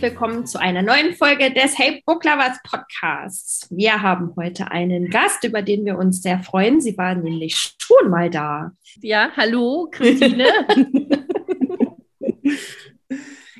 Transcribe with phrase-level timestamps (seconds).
[0.00, 3.68] Herzlich willkommen zu einer neuen Folge des Hey Book Lovers Podcasts.
[3.70, 6.80] Wir haben heute einen Gast, über den wir uns sehr freuen.
[6.80, 8.72] Sie war nämlich schon mal da.
[9.02, 10.46] Ja, hallo, Christine.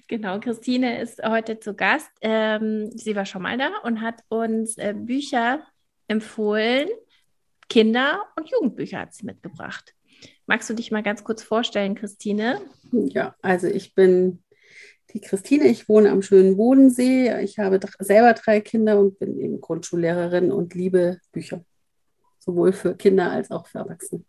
[0.06, 2.10] genau, Christine ist heute zu Gast.
[2.22, 5.66] Ähm, sie war schon mal da und hat uns äh, Bücher
[6.08, 6.88] empfohlen.
[7.68, 9.94] Kinder- und Jugendbücher hat sie mitgebracht.
[10.46, 12.62] Magst du dich mal ganz kurz vorstellen, Christine?
[12.92, 14.42] Ja, also ich bin
[15.12, 17.40] die Christine, ich wohne am schönen Bodensee.
[17.42, 21.64] Ich habe selber drei Kinder und bin eben Grundschullehrerin und liebe Bücher,
[22.38, 24.24] sowohl für Kinder als auch für Erwachsene.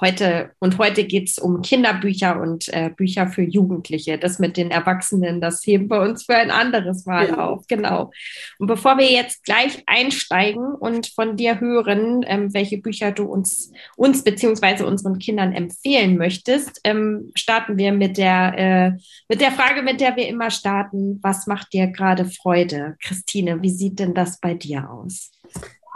[0.00, 4.18] Heute und heute geht es um Kinderbücher und äh, Bücher für Jugendliche.
[4.18, 7.46] Das mit den Erwachsenen, das heben wir uns für ein anderes Mal ja.
[7.46, 7.66] auf.
[7.68, 8.10] Genau.
[8.58, 13.72] Und bevor wir jetzt gleich einsteigen und von dir hören, ähm, welche Bücher du uns,
[13.96, 18.90] uns beziehungsweise unseren Kindern empfehlen möchtest, ähm, starten wir mit der, äh,
[19.28, 21.18] mit der Frage, mit der wir immer starten.
[21.22, 22.96] Was macht dir gerade Freude?
[23.02, 25.30] Christine, wie sieht denn das bei dir aus?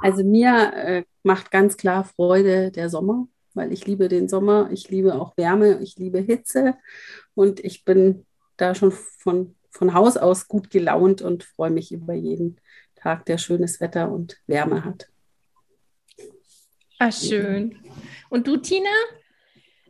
[0.02, 4.88] Also mir äh, macht ganz klar Freude der Sommer weil ich liebe den Sommer, ich
[4.88, 6.74] liebe auch Wärme, ich liebe Hitze
[7.34, 12.14] und ich bin da schon von, von Haus aus gut gelaunt und freue mich über
[12.14, 12.60] jeden
[12.94, 15.08] Tag, der schönes Wetter und Wärme hat.
[16.98, 17.76] Ah, schön.
[18.30, 18.88] Und du, Tina?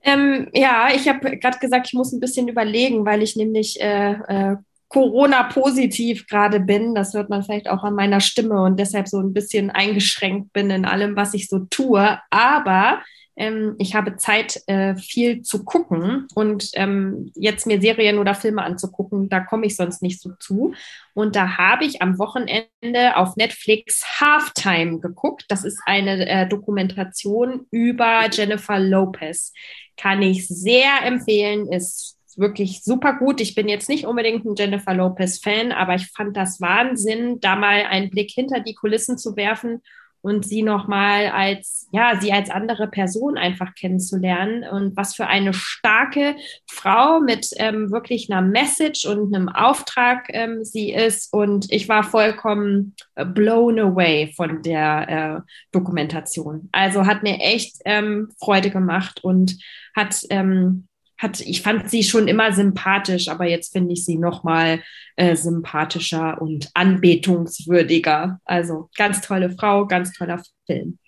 [0.03, 4.13] Ähm, ja, ich habe gerade gesagt, ich muss ein bisschen überlegen, weil ich nämlich äh,
[4.13, 4.57] äh,
[4.89, 6.95] Corona-positiv gerade bin.
[6.95, 10.71] Das hört man vielleicht auch an meiner Stimme und deshalb so ein bisschen eingeschränkt bin
[10.71, 12.19] in allem, was ich so tue.
[12.31, 13.03] Aber
[13.37, 18.63] ähm, ich habe Zeit, äh, viel zu gucken und ähm, jetzt mir Serien oder Filme
[18.63, 20.75] anzugucken, da komme ich sonst nicht so zu.
[21.15, 25.47] Und da habe ich am Wochenende auf Netflix Halftime geguckt.
[25.48, 29.53] Das ist eine äh, Dokumentation über Jennifer Lopez.
[29.97, 33.41] Kann ich sehr empfehlen, ist wirklich super gut.
[33.41, 37.85] Ich bin jetzt nicht unbedingt ein Jennifer Lopez-Fan, aber ich fand das Wahnsinn, da mal
[37.85, 39.83] einen Blick hinter die Kulissen zu werfen
[40.23, 45.53] und sie nochmal als, ja, sie als andere Person einfach kennenzulernen und was für eine
[45.53, 46.37] starke
[46.71, 51.33] Frau mit ähm, wirklich einer Message und einem Auftrag ähm, sie ist.
[51.33, 56.69] Und ich war vollkommen äh, blown away von der äh, Dokumentation.
[56.73, 59.59] Also hat mir echt ähm, Freude gemacht und
[59.95, 60.87] hat ähm,
[61.23, 64.83] hat, ich fand sie schon immer sympathisch, aber jetzt finde ich sie noch mal
[65.17, 68.41] äh, sympathischer und anbetungswürdiger.
[68.45, 70.99] Also ganz tolle Frau, ganz toller Film.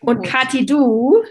[0.00, 1.22] Und Kathi, du?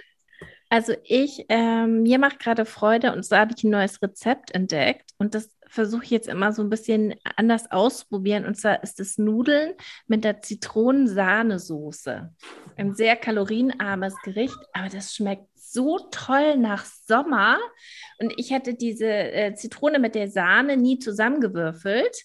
[0.69, 5.11] Also ich, ähm, mir macht gerade Freude und so habe ich ein neues Rezept entdeckt
[5.17, 8.45] und das versuche ich jetzt immer so ein bisschen anders auszuprobieren.
[8.45, 9.73] Und zwar ist es Nudeln
[10.07, 12.33] mit der Zitronensahnesoße.
[12.77, 17.57] Ein sehr kalorienarmes Gericht, aber das schmeckt so toll nach Sommer.
[18.19, 22.23] Und ich hätte diese äh, Zitrone mit der Sahne nie zusammengewürfelt.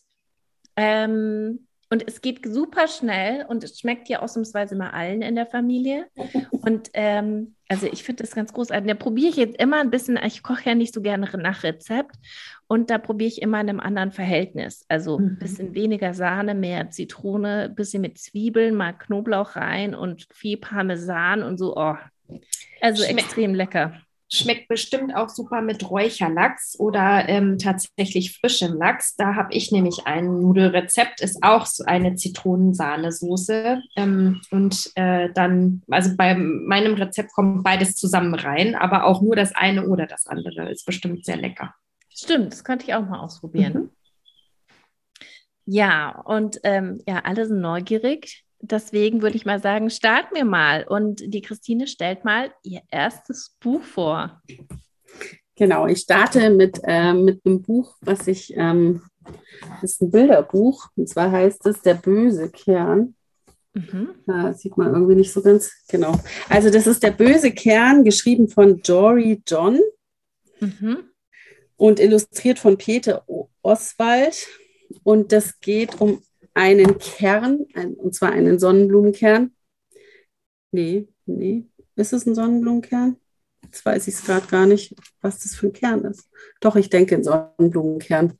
[0.76, 5.46] Ähm, und es geht super schnell und es schmeckt ja ausnahmsweise mal allen in der
[5.46, 6.06] Familie.
[6.50, 8.88] Und ähm, also ich finde das ganz großartig.
[8.88, 12.16] Da probiere ich jetzt immer ein bisschen, ich koche ja nicht so gerne nach Rezept.
[12.66, 14.86] Und da probiere ich immer in einem anderen Verhältnis.
[14.88, 15.38] Also ein mhm.
[15.38, 21.42] bisschen weniger Sahne, mehr Zitrone, ein bisschen mit Zwiebeln, mal Knoblauch rein und viel Parmesan
[21.42, 21.76] und so.
[21.76, 21.96] Oh,
[22.80, 24.00] also Schmeck extrem lecker.
[24.34, 29.14] Schmeckt bestimmt auch super mit Räucherlachs oder ähm, tatsächlich frischem Lachs.
[29.14, 33.82] Da habe ich nämlich ein Nudelrezept, ist auch so eine Zitronensahnesoße.
[33.96, 39.36] Ähm, und äh, dann, also bei meinem Rezept kommt beides zusammen rein, aber auch nur
[39.36, 41.74] das eine oder das andere ist bestimmt sehr lecker.
[42.08, 43.74] Stimmt, das könnte ich auch mal ausprobieren.
[43.74, 43.90] Mhm.
[45.66, 50.84] Ja, und ähm, ja, alle sind neugierig deswegen würde ich mal sagen, starten wir mal.
[50.84, 54.40] Und die Christine stellt mal ihr erstes Buch vor.
[55.56, 59.02] Genau, ich starte mit, äh, mit einem Buch, was ich, ähm,
[59.80, 63.14] das ist ein Bilderbuch, und zwar heißt es Der böse Kern.
[63.74, 64.10] Mhm.
[64.26, 66.18] Da sieht man irgendwie nicht so ganz genau.
[66.48, 69.78] Also, das ist der böse Kern, geschrieben von Jory John
[70.60, 71.04] mhm.
[71.76, 73.24] und illustriert von Peter
[73.62, 74.46] Oswald.
[75.04, 76.22] Und das geht um
[76.54, 77.66] einen Kern,
[77.96, 79.52] und zwar einen Sonnenblumenkern.
[80.70, 81.66] Nee, nee.
[81.96, 83.16] Ist es ein Sonnenblumenkern?
[83.64, 86.28] Jetzt weiß ich es gerade gar nicht, was das für ein Kern ist.
[86.60, 88.38] Doch, ich denke ein Sonnenblumenkern.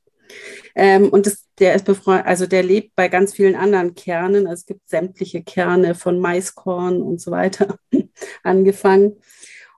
[0.75, 4.47] Ähm, und das, der ist befreundet, also der lebt bei ganz vielen anderen Kernen.
[4.47, 7.77] Also es gibt sämtliche Kerne von Maiskorn und so weiter
[8.43, 9.17] angefangen.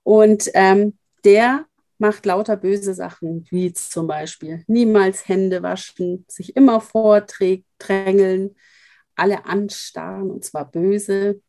[0.04, 1.66] Und ähm, der
[1.98, 6.82] macht lauter böse Sachen, wie zum Beispiel niemals Hände waschen, sich immer
[7.80, 8.56] vordrängeln,
[9.16, 11.42] alle anstarren und zwar böse.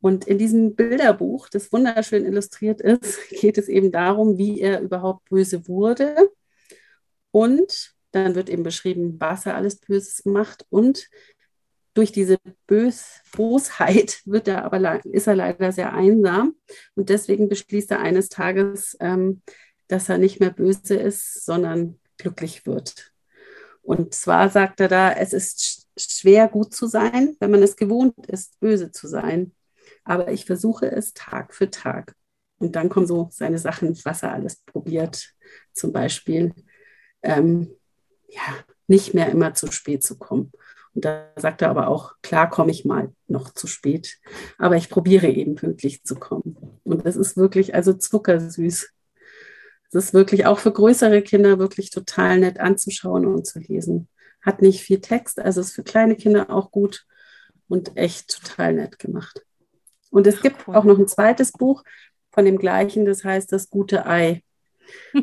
[0.00, 5.28] Und in diesem Bilderbuch, das wunderschön illustriert ist, geht es eben darum, wie er überhaupt
[5.28, 6.30] böse wurde
[7.30, 11.08] und dann wird eben beschrieben, was er alles Böses macht und
[11.92, 12.36] durch diese
[12.66, 16.54] Bös Bosheit wird er aber, ist er leider sehr einsam
[16.94, 19.42] und deswegen beschließt er eines Tages, ähm,
[19.88, 23.15] dass er nicht mehr böse ist, sondern glücklich wird.
[23.86, 28.26] Und zwar sagt er da, es ist schwer gut zu sein, wenn man es gewohnt
[28.26, 29.54] ist, böse zu sein.
[30.02, 32.16] Aber ich versuche es Tag für Tag.
[32.58, 35.30] Und dann kommen so seine Sachen, was er alles probiert.
[35.72, 36.52] Zum Beispiel,
[37.22, 37.70] ähm,
[38.28, 38.42] ja,
[38.88, 40.50] nicht mehr immer zu spät zu kommen.
[40.94, 44.18] Und da sagt er aber auch, klar komme ich mal noch zu spät,
[44.58, 46.80] aber ich probiere eben pünktlich zu kommen.
[46.82, 48.88] Und das ist wirklich also zuckersüß.
[49.88, 54.08] Es ist wirklich auch für größere Kinder wirklich total nett anzuschauen und zu lesen.
[54.42, 57.06] Hat nicht viel Text, also ist für kleine Kinder auch gut
[57.68, 59.42] und echt total nett gemacht.
[60.10, 61.82] Und es gibt auch noch ein zweites Buch
[62.30, 64.42] von dem gleichen, das heißt Das gute Ei.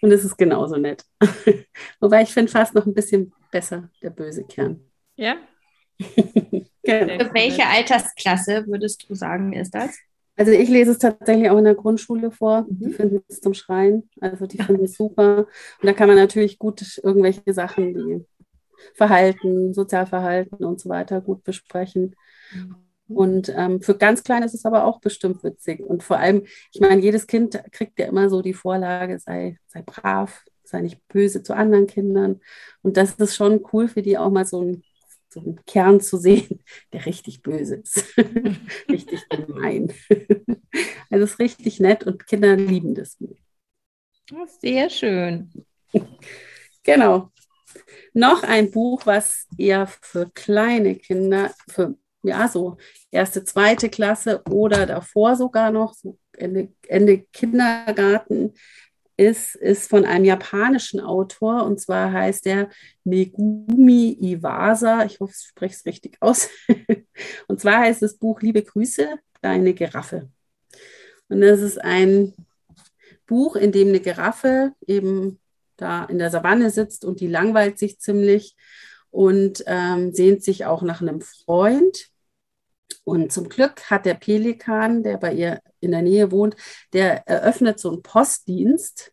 [0.00, 1.04] und es ist genauso nett.
[2.00, 4.80] Wobei ich finde fast noch ein bisschen besser, der böse Kern.
[5.16, 5.36] Ja.
[6.82, 7.24] genau.
[7.24, 9.96] Für welche Altersklasse würdest du sagen, ist das?
[10.42, 12.62] Also ich lese es tatsächlich auch in der Grundschule vor.
[12.62, 12.78] Mhm.
[12.80, 14.10] Die finden es zum Schreien.
[14.20, 15.46] Also die finden es super.
[15.80, 18.26] Und da kann man natürlich gut irgendwelche Sachen wie
[18.94, 22.16] Verhalten, Sozialverhalten und so weiter gut besprechen.
[22.52, 22.74] Mhm.
[23.06, 25.78] Und ähm, für ganz Kleine ist es aber auch bestimmt witzig.
[25.78, 26.42] Und vor allem,
[26.72, 31.06] ich meine, jedes Kind kriegt ja immer so die Vorlage, sei, sei brav, sei nicht
[31.06, 32.40] böse zu anderen Kindern.
[32.82, 34.82] Und das ist schon cool für die auch mal so ein
[35.32, 36.62] so einen Kern zu sehen,
[36.92, 38.16] der richtig böse ist,
[38.88, 39.92] richtig gemein.
[41.10, 43.18] also es ist richtig nett und Kinder lieben das.
[44.60, 45.52] Sehr schön.
[46.82, 47.30] Genau.
[48.14, 52.76] Noch ein Buch, was eher für kleine Kinder, für ja, so
[53.10, 58.54] erste, zweite Klasse oder davor sogar noch, so Ende, Ende Kindergarten,
[59.16, 62.70] ist, ist von einem japanischen Autor und zwar heißt er
[63.04, 65.04] Megumi Iwasa.
[65.04, 66.48] Ich hoffe, ich spreche es richtig aus.
[67.48, 70.30] und zwar heißt das Buch Liebe Grüße, deine Giraffe.
[71.28, 72.34] Und das ist ein
[73.26, 75.38] Buch, in dem eine Giraffe eben
[75.76, 78.56] da in der Savanne sitzt und die langweilt sich ziemlich
[79.10, 82.08] und ähm, sehnt sich auch nach einem Freund.
[83.04, 86.56] Und zum Glück hat der Pelikan, der bei ihr in der Nähe wohnt,
[86.92, 89.12] der eröffnet so einen Postdienst.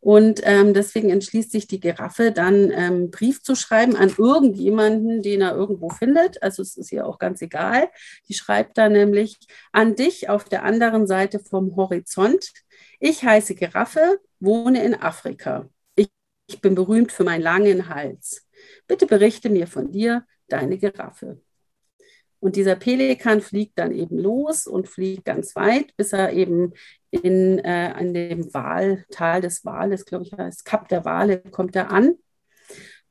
[0.00, 5.40] Und ähm, deswegen entschließt sich die Giraffe dann, ähm, Brief zu schreiben an irgendjemanden, den
[5.40, 6.40] er irgendwo findet.
[6.42, 7.88] Also es ist ihr auch ganz egal.
[8.28, 9.36] Die schreibt dann nämlich
[9.72, 12.52] an dich auf der anderen Seite vom Horizont.
[13.00, 15.68] Ich heiße Giraffe, wohne in Afrika.
[15.96, 16.08] Ich,
[16.46, 18.46] ich bin berühmt für meinen langen Hals.
[18.86, 21.40] Bitte berichte mir von dir, deine Giraffe.
[22.40, 26.72] Und dieser Pelikan fliegt dann eben los und fliegt ganz weit, bis er eben
[27.10, 31.74] in, äh, an dem Wal, Tal des Wales, glaube ich, heißt Kap der Wale, kommt
[31.74, 32.14] er an.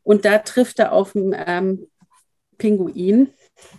[0.03, 1.87] Und da trifft er auf einen ähm,
[2.57, 3.33] Pinguin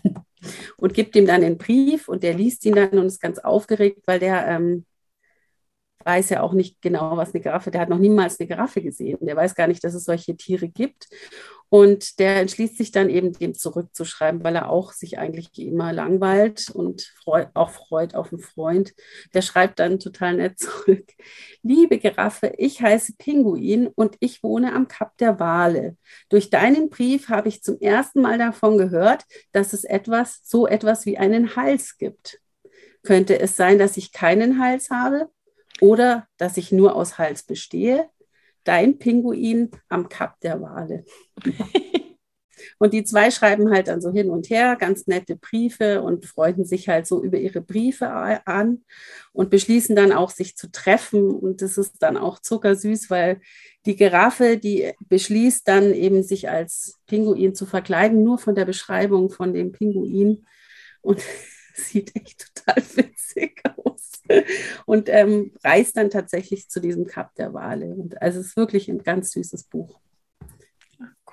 [0.76, 4.02] und gibt ihm dann einen Brief und der liest ihn dann und ist ganz aufgeregt,
[4.06, 4.84] weil der ähm,
[6.04, 9.18] weiß ja auch nicht genau, was eine Giraffe, der hat noch niemals eine Giraffe gesehen.
[9.20, 11.08] Der weiß gar nicht, dass es solche Tiere gibt.
[11.70, 16.70] Und der entschließt sich dann eben, dem zurückzuschreiben, weil er auch sich eigentlich immer langweilt
[16.70, 18.94] und freu auch freut auf einen Freund.
[19.34, 21.04] Der schreibt dann total nett zurück.
[21.62, 25.96] Liebe Giraffe, ich heiße Pinguin und ich wohne am Kap der Wale.
[26.30, 31.04] Durch deinen Brief habe ich zum ersten Mal davon gehört, dass es etwas, so etwas
[31.04, 32.40] wie einen Hals gibt.
[33.02, 35.28] Könnte es sein, dass ich keinen Hals habe
[35.80, 38.08] oder dass ich nur aus Hals bestehe?
[38.68, 41.06] Dein Pinguin am Kap der Wale.
[42.78, 46.66] und die zwei schreiben halt dann so hin und her ganz nette Briefe und freunden
[46.66, 48.10] sich halt so über ihre Briefe
[48.46, 48.84] an
[49.32, 51.30] und beschließen dann auch, sich zu treffen.
[51.30, 53.40] Und das ist dann auch zuckersüß, weil
[53.86, 59.30] die Giraffe, die beschließt dann eben, sich als Pinguin zu verkleiden, nur von der Beschreibung
[59.30, 60.44] von dem Pinguin.
[61.00, 61.22] Und
[61.78, 64.22] sieht echt total witzig aus.
[64.86, 67.86] Und ähm, reist dann tatsächlich zu diesem Kap der Wale.
[67.86, 70.00] Und also es ist wirklich ein ganz süßes Buch.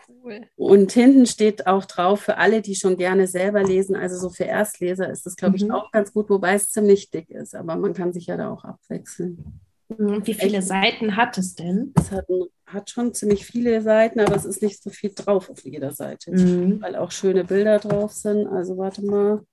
[0.08, 0.42] Cool.
[0.56, 4.46] Und hinten steht auch drauf, für alle, die schon gerne selber lesen, also so für
[4.46, 5.72] Erstleser ist das, glaube ich, mhm.
[5.72, 8.64] auch ganz gut, wobei es ziemlich dick ist, aber man kann sich ja da auch
[8.64, 9.62] abwechseln.
[9.90, 10.26] Mhm.
[10.26, 10.68] Wie viele Echt?
[10.68, 11.94] Seiten hat es denn?
[11.96, 12.26] Es hat,
[12.66, 16.32] hat, schon ziemlich viele Seiten, aber es ist nicht so viel drauf auf jeder Seite,
[16.32, 16.82] mhm.
[16.82, 18.48] weil auch schöne Bilder drauf sind.
[18.48, 19.44] Also warte mal.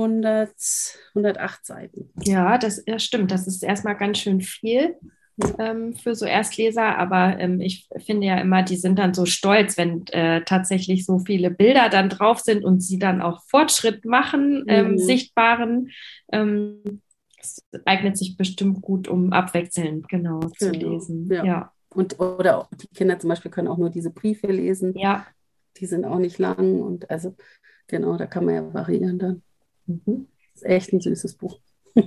[0.00, 0.50] 100,
[1.14, 2.10] 108 Seiten.
[2.22, 3.30] Ja, das ja, stimmt.
[3.30, 4.96] Das ist erstmal ganz schön viel
[5.58, 9.76] ähm, für so Erstleser, aber ähm, ich finde ja immer, die sind dann so stolz,
[9.76, 14.64] wenn äh, tatsächlich so viele Bilder dann drauf sind und sie dann auch Fortschritt machen,
[14.68, 14.98] ähm, mhm.
[14.98, 15.90] sichtbaren.
[16.32, 17.02] Ähm,
[17.38, 20.52] es eignet sich bestimmt gut, um abwechselnd genau, genau.
[20.58, 21.28] zu lesen.
[21.30, 21.44] Ja.
[21.44, 21.72] ja.
[21.88, 24.96] Und, oder die Kinder zum Beispiel können auch nur diese Briefe lesen.
[24.96, 25.26] Ja.
[25.78, 27.34] Die sind auch nicht lang und also
[27.86, 29.42] genau, da kann man ja variieren dann.
[29.90, 30.28] Mhm.
[30.54, 31.60] Das ist echt ein süßes Buch.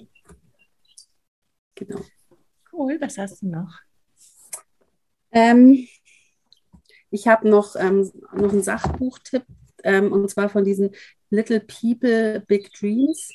[1.76, 2.02] genau.
[2.72, 3.80] Cool, was hast du noch?
[5.32, 5.88] Ähm,
[7.10, 9.46] ich habe noch, ähm, noch einen Sachbuchtipp
[9.84, 10.92] ähm, und zwar von diesen
[11.30, 13.30] Little People Big Dreams.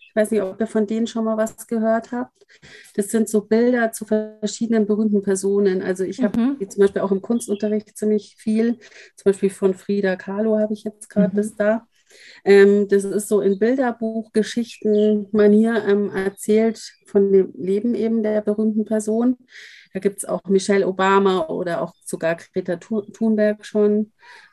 [0.00, 2.46] Ich weiß nicht, ob ihr von denen schon mal was gehört habt.
[2.94, 5.82] Das sind so Bilder zu verschiedenen berühmten Personen.
[5.82, 6.70] Also ich habe mhm.
[6.70, 8.78] zum Beispiel auch im Kunstunterricht ziemlich viel.
[9.16, 11.36] Zum Beispiel von Frida Kahlo habe ich jetzt gerade mhm.
[11.36, 11.88] das da.
[12.44, 19.38] Ähm, das ist so in Bilderbuch-Geschichten-Manier ähm, erzählt von dem Leben eben der berühmten Person.
[19.92, 24.12] Da gibt es auch Michelle Obama oder auch sogar Greta Thunberg schon.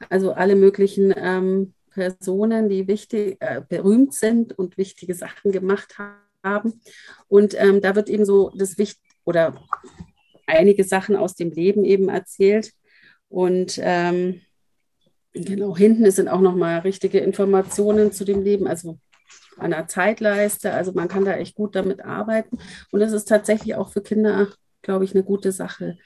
[0.09, 5.97] Also alle möglichen ähm, Personen, die wichtig, äh, berühmt sind und wichtige Sachen gemacht
[6.43, 6.81] haben.
[7.27, 9.55] Und ähm, da wird eben so das Wicht oder
[10.45, 12.73] einige Sachen aus dem Leben eben erzählt.
[13.29, 14.41] Und ähm,
[15.33, 18.99] genau, hinten sind auch nochmal richtige Informationen zu dem Leben, also
[19.57, 20.73] an der Zeitleiste.
[20.73, 22.57] Also man kann da echt gut damit arbeiten.
[22.91, 24.47] Und es ist tatsächlich auch für Kinder,
[24.81, 25.97] glaube ich, eine gute Sache,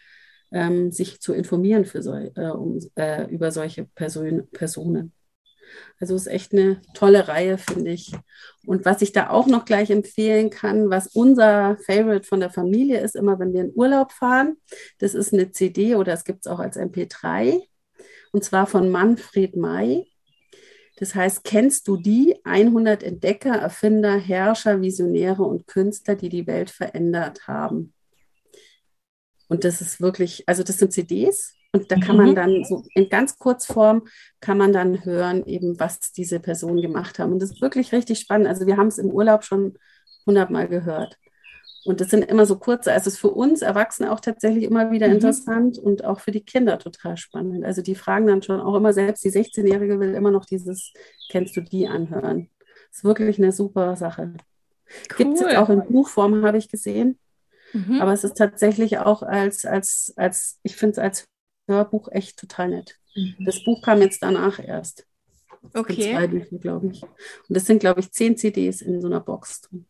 [0.51, 5.13] ähm, sich zu informieren für so, äh, um, äh, über solche Person, Personen.
[5.99, 8.11] Also ist echt eine tolle Reihe, finde ich.
[8.65, 12.99] Und was ich da auch noch gleich empfehlen kann, was unser Favorite von der Familie
[12.99, 14.57] ist, immer wenn wir in Urlaub fahren,
[14.99, 17.61] das ist eine CD oder es gibt es auch als MP3.
[18.33, 20.11] Und zwar von Manfred May.
[20.97, 26.69] Das heißt, kennst du die 100 Entdecker, Erfinder, Herrscher, Visionäre und Künstler, die die Welt
[26.69, 27.93] verändert haben?
[29.47, 32.35] Und das ist wirklich, also das sind CDs und da kann man mhm.
[32.35, 34.07] dann so in ganz Kurzform
[34.39, 37.33] kann man dann hören, eben was diese Personen gemacht haben.
[37.33, 38.47] Und das ist wirklich richtig spannend.
[38.47, 39.77] Also wir haben es im Urlaub schon
[40.25, 41.17] hundertmal gehört.
[41.85, 44.91] Und das sind immer so kurze, also es ist für uns Erwachsene auch tatsächlich immer
[44.91, 45.15] wieder mhm.
[45.15, 47.65] interessant und auch für die Kinder total spannend.
[47.65, 50.93] Also die fragen dann schon auch immer selbst, die 16-Jährige will immer noch dieses,
[51.29, 52.49] kennst du die anhören.
[52.89, 54.33] Das ist wirklich eine super Sache.
[54.33, 55.17] Cool.
[55.17, 57.19] Gibt es jetzt auch in Buchform, habe ich gesehen.
[57.73, 57.99] Mhm.
[58.01, 61.27] Aber es ist tatsächlich auch als, als, als ich finde es als
[61.67, 62.97] Hörbuch echt total nett.
[63.15, 63.35] Mhm.
[63.45, 65.05] Das Buch kam jetzt danach erst.
[65.73, 66.13] Okay.
[66.13, 67.03] Zwei Bücher, glaube ich.
[67.03, 67.11] Und
[67.49, 69.85] das sind, glaube ich, zehn CDs in so einer Box drin.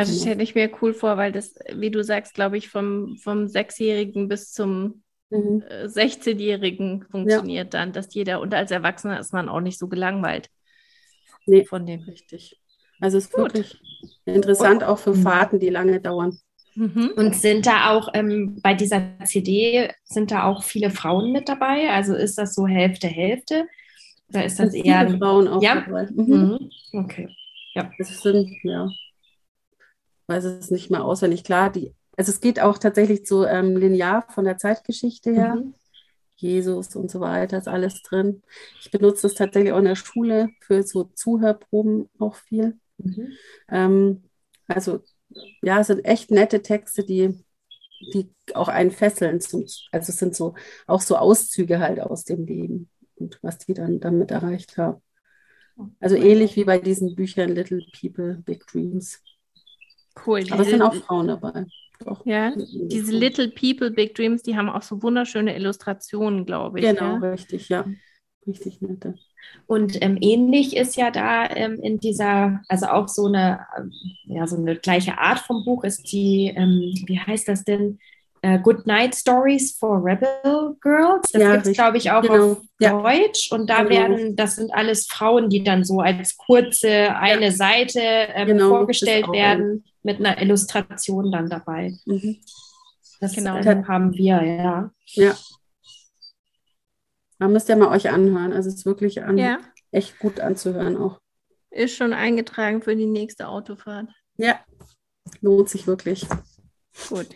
[0.00, 0.22] Also genau.
[0.22, 4.28] stelle ich mir cool vor, weil das, wie du sagst, glaube ich, vom, vom Sechsjährigen
[4.28, 5.62] bis zum mhm.
[5.68, 7.80] 16-Jährigen äh, funktioniert ja.
[7.80, 10.48] dann, dass jeder, und als Erwachsener ist man auch nicht so gelangweilt.
[11.44, 12.00] Nee, von dem.
[12.04, 12.58] Richtig.
[12.98, 13.54] Also es ist Gut.
[13.54, 13.78] wirklich
[14.24, 16.38] interessant, auch für Fahrten, die lange dauern.
[16.76, 17.12] Mhm.
[17.16, 21.90] Und sind da auch ähm, bei dieser CD, sind da auch viele Frauen mit dabei?
[21.90, 23.66] Also ist das so Hälfte, Hälfte?
[24.30, 25.06] Oder ist das, das eher.
[25.06, 25.82] Viele Frauen auch ja?
[25.82, 26.08] dabei.
[26.10, 26.24] Mhm.
[26.24, 26.70] mhm.
[26.92, 27.28] Okay.
[27.74, 27.90] Ja.
[27.98, 28.88] Das sind, ja,
[30.30, 31.44] weiß es nicht mehr auswendig.
[31.44, 35.56] Klar, die, also es geht auch tatsächlich so ähm, linear von der Zeitgeschichte her.
[35.56, 35.74] Mhm.
[36.36, 38.42] Jesus und so weiter ist alles drin.
[38.80, 42.78] Ich benutze es tatsächlich auch in der Schule für so Zuhörproben auch viel.
[42.96, 43.32] Mhm.
[43.68, 44.22] Ähm,
[44.66, 45.00] also
[45.62, 47.44] ja, es sind echt nette Texte, die,
[48.14, 49.38] die auch einen fesseln.
[49.38, 50.54] also es sind so
[50.86, 55.02] auch so Auszüge halt aus dem Leben und was die dann damit erreicht haben.
[55.98, 59.22] Also ähnlich wie bei diesen Büchern Little People, Big Dreams.
[60.26, 60.44] Cool.
[60.50, 61.66] Aber es sind auch Frauen dabei.
[62.04, 62.24] Doch.
[62.24, 66.86] Ja, diese Little People, Big Dreams, die haben auch so wunderschöne Illustrationen, glaube ich.
[66.86, 67.30] Genau, ja?
[67.30, 67.84] richtig, ja.
[68.46, 69.16] Richtig nette.
[69.66, 73.92] Und ähm, ähnlich ist ja da ähm, in dieser, also auch so eine, ähm,
[74.24, 77.98] ja, so eine gleiche Art vom Buch ist die, ähm, wie heißt das denn?
[78.42, 81.30] Uh, Good Night Stories for Rebel Girls.
[81.30, 82.52] Das ja, gibt es, glaube ich, auch genau.
[82.52, 82.98] auf ja.
[82.98, 83.52] Deutsch.
[83.52, 83.90] Und da genau.
[83.90, 87.52] werden, das sind alles Frauen, die dann so als kurze eine ja.
[87.52, 88.70] Seite ähm, genau.
[88.70, 91.96] vorgestellt werden, mit einer Illustration dann dabei.
[92.06, 92.38] Mhm.
[93.20, 93.56] Das genau.
[93.56, 94.90] Äh, haben wir, ja.
[95.06, 95.36] Ja,
[97.40, 98.52] man müsst ja mal euch anhören.
[98.52, 99.58] Also es ist wirklich an, ja.
[99.90, 101.18] echt gut anzuhören auch.
[101.70, 104.08] Ist schon eingetragen für die nächste Autofahrt.
[104.36, 104.60] Ja,
[105.40, 106.26] lohnt sich wirklich.
[107.08, 107.28] Gut.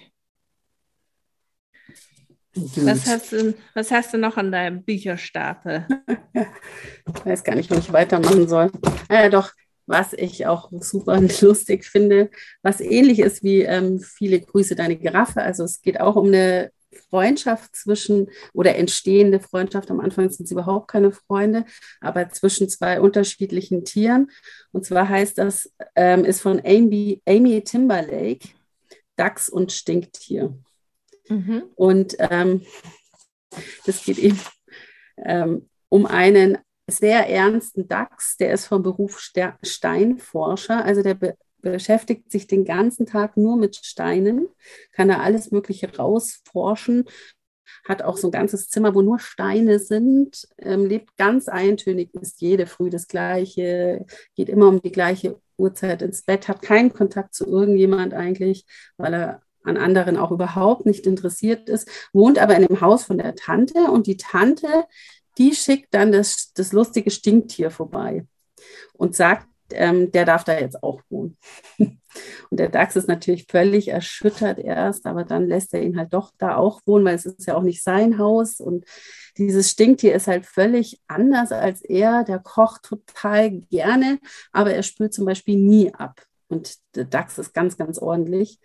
[2.54, 5.86] Was hast, du, was hast du noch an deinem Bücherstapel?
[6.32, 8.70] ich weiß gar nicht, wo ich weitermachen soll.
[9.08, 9.50] Ah, ja, doch,
[9.86, 12.30] was ich auch super lustig finde,
[12.62, 15.42] was ähnlich ist wie ähm, Viele Grüße, deine Giraffe.
[15.42, 16.70] Also es geht auch um eine
[17.10, 19.90] Freundschaft zwischen oder entstehende Freundschaft.
[19.90, 21.64] Am Anfang sind sie überhaupt keine Freunde,
[22.00, 24.30] aber zwischen zwei unterschiedlichen Tieren.
[24.72, 28.48] Und zwar heißt das, ähm, ist von Amy, Amy Timberlake,
[29.16, 30.54] Dachs und Stinktier.
[31.28, 31.64] Mhm.
[31.74, 32.62] Und ähm,
[33.86, 34.40] das geht eben
[35.18, 39.18] ähm, um einen sehr ernsten Dachs, der ist vom Beruf
[39.62, 40.84] Steinforscher.
[40.84, 44.48] Also der beschäftigt sich den ganzen Tag nur mit Steinen,
[44.92, 47.04] kann da alles Mögliche rausforschen,
[47.86, 52.40] hat auch so ein ganzes Zimmer, wo nur Steine sind, ähm, lebt ganz eintönig, ist
[52.40, 57.34] jede Früh das Gleiche, geht immer um die gleiche Uhrzeit ins Bett, hat keinen Kontakt
[57.34, 62.66] zu irgendjemand eigentlich, weil er an anderen auch überhaupt nicht interessiert ist, wohnt aber in
[62.66, 64.84] dem Haus von der Tante und die Tante,
[65.38, 68.26] die schickt dann das, das lustige Stinktier vorbei
[68.94, 71.36] und sagt, ähm, der darf da jetzt auch wohnen.
[72.50, 76.30] Und der Dachs ist natürlich völlig erschüttert erst, aber dann lässt er ihn halt doch
[76.38, 78.60] da auch wohnen, weil es ist ja auch nicht sein Haus.
[78.60, 78.84] Und
[79.36, 82.22] dieses Stinktier ist halt völlig anders als er.
[82.24, 84.20] Der kocht total gerne,
[84.52, 86.22] aber er spült zum Beispiel nie ab.
[86.48, 88.60] Und der Dachs ist ganz, ganz ordentlich.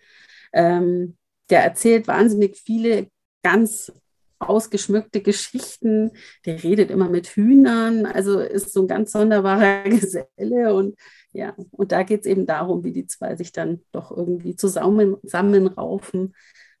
[0.52, 1.16] Ähm,
[1.48, 3.08] der erzählt wahnsinnig viele
[3.42, 3.92] ganz
[4.40, 6.12] ausgeschmückte Geschichten.
[6.46, 10.74] Der redet immer mit Hühnern, also ist so ein ganz sonderbarer Geselle.
[10.74, 10.96] Und
[11.32, 15.16] ja, und da geht es eben darum, wie die zwei sich dann doch irgendwie zusammen,
[15.22, 16.34] zusammenraufen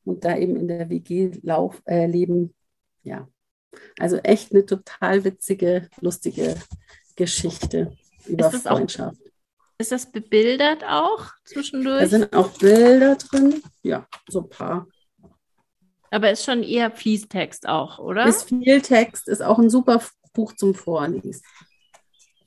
[0.04, 2.54] und da eben in der WG lauf, äh, leben.
[3.02, 3.28] Ja,
[3.98, 6.56] also echt eine total witzige, lustige
[7.16, 9.20] Geschichte über ist Freundschaft.
[9.20, 9.30] Auch,
[9.78, 12.02] ist das bebildert auch zwischendurch?
[12.02, 14.86] Da sind auch Bilder drin, ja, so ein paar.
[16.10, 18.26] Aber ist schon eher Fließtext auch, oder?
[18.26, 20.02] Ist viel Text, ist auch ein super
[20.32, 21.42] Buch zum Vorlesen.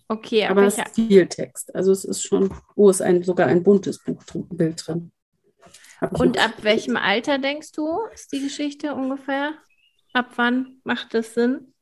[0.07, 1.73] Okay, aber, aber es ist viel Text.
[1.73, 5.11] Also es ist schon, oh, ist ein, sogar ein buntes Buchbild drin.
[6.11, 9.53] Und ab welchem Alter denkst du, ist die Geschichte ungefähr?
[10.11, 11.73] Ab wann macht das Sinn?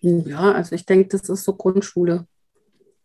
[0.00, 2.26] Ja, also ich denke, das ist so Grundschule.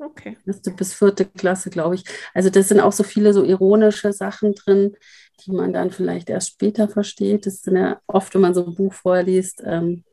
[0.06, 0.38] Okay.
[0.46, 2.04] Erste bis vierte Klasse, glaube ich.
[2.34, 4.96] Also das sind auch so viele so ironische Sachen drin,
[5.42, 7.46] die man dann vielleicht erst später versteht.
[7.46, 10.04] Das sind ja oft, wenn man so ein Buch vorliest, ähm,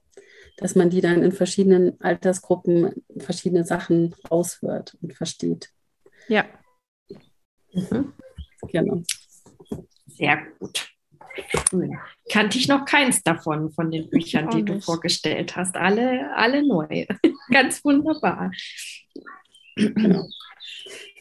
[0.56, 5.70] dass man die dann in verschiedenen Altersgruppen verschiedene Sachen raushört und versteht.
[6.28, 6.44] Ja.
[7.72, 8.12] Mhm.
[8.70, 9.02] Genau.
[10.06, 10.88] Sehr gut.
[12.30, 15.76] Kannte ich noch keins davon, von den Büchern, die du vorgestellt hast.
[15.76, 17.06] Alle, alle neu.
[17.50, 18.50] Ganz wunderbar.
[19.76, 20.28] Genau.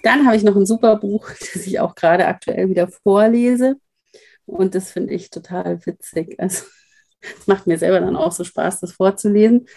[0.03, 3.77] Dann habe ich noch ein super Buch, das ich auch gerade aktuell wieder vorlese.
[4.45, 6.39] Und das finde ich total witzig.
[6.39, 6.65] Also,
[7.21, 9.59] es macht mir selber dann auch so Spaß, das vorzulesen.
[9.59, 9.69] Und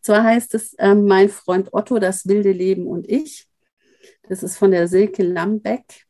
[0.00, 3.46] zwar heißt es äh, Mein Freund Otto, das wilde Leben und ich.
[4.28, 6.06] Das ist von der Silke Lambeck.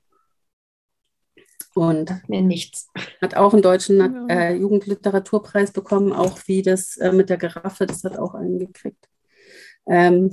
[1.75, 2.89] Und mir nichts.
[3.21, 8.03] Hat auch einen deutschen äh, Jugendliteraturpreis bekommen, auch wie das äh, mit der Giraffe, das
[8.03, 9.07] hat auch einen gekriegt.
[9.87, 10.31] Ähm,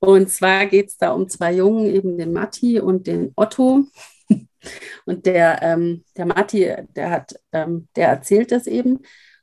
[0.00, 3.84] und zwar geht es da um zwei Jungen, eben den Matti und den Otto.
[5.06, 9.00] Und der, ähm, der Matti, der hat, ähm, der erzählt das eben.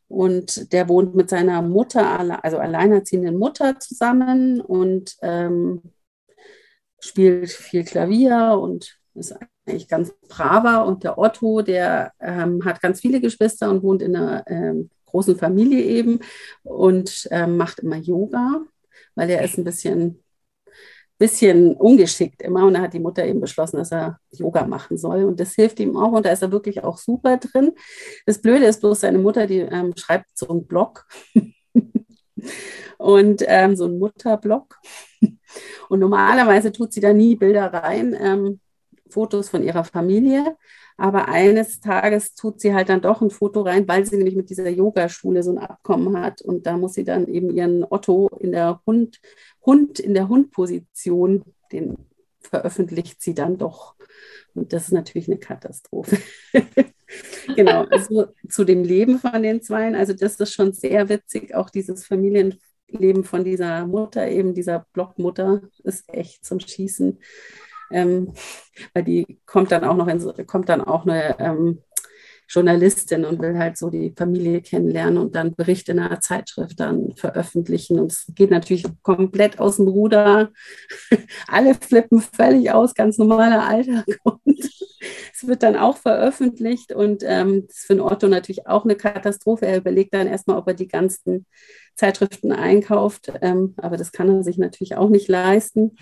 [0.07, 5.81] Und der wohnt mit seiner Mutter, also alleinerziehenden Mutter zusammen und ähm,
[6.99, 10.85] spielt viel Klavier und ist eigentlich ganz braver.
[10.85, 15.35] Und der Otto, der ähm, hat ganz viele Geschwister und wohnt in einer ähm, großen
[15.35, 16.19] Familie eben
[16.63, 18.61] und ähm, macht immer Yoga,
[19.15, 20.23] weil er ist ein bisschen
[21.17, 22.65] bisschen ungeschickt immer.
[22.65, 25.23] Und da hat die Mutter eben beschlossen, dass er Yoga machen soll.
[25.23, 26.11] Und das hilft ihm auch.
[26.11, 27.71] Und da ist er wirklich auch super drin.
[28.25, 31.07] Das Blöde ist bloß, seine Mutter, die ähm, schreibt so einen Blog.
[32.97, 34.75] und ähm, so einen Mutterblog.
[35.89, 38.59] Und normalerweise tut sie da nie Bilder rein, ähm,
[39.09, 40.57] Fotos von ihrer Familie.
[40.97, 44.49] Aber eines Tages tut sie halt dann doch ein Foto rein, weil sie nämlich mit
[44.49, 46.41] dieser Yogaschule so ein Abkommen hat.
[46.41, 49.21] Und da muss sie dann eben ihren Otto in der Hund,
[49.63, 51.97] Hund in der Hundposition, den
[52.41, 53.95] veröffentlicht sie dann doch.
[54.55, 56.17] Und das ist natürlich eine Katastrophe.
[57.55, 59.93] genau, also zu dem Leben von den Zweien.
[59.93, 65.61] Also das ist schon sehr witzig, auch dieses Familienleben von dieser Mutter, eben dieser Blockmutter,
[65.83, 67.19] ist echt zum Schießen.
[67.91, 68.33] Ähm,
[68.93, 71.79] weil die kommt dann auch noch in, kommt dann auch eine ähm,
[72.49, 77.13] Journalistin und will halt so die Familie kennenlernen und dann Berichte in einer Zeitschrift dann
[77.15, 77.99] veröffentlichen.
[77.99, 80.51] Und es geht natürlich komplett aus dem Ruder.
[81.47, 84.05] Alle flippen völlig aus, ganz normaler Alltag.
[84.23, 84.69] Und
[85.33, 88.95] es wird dann auch veröffentlicht und ähm, das ist für den Otto natürlich auch eine
[88.95, 89.65] Katastrophe.
[89.65, 91.45] Er überlegt dann erstmal, ob er die ganzen
[91.95, 95.97] Zeitschriften einkauft, ähm, aber das kann er sich natürlich auch nicht leisten.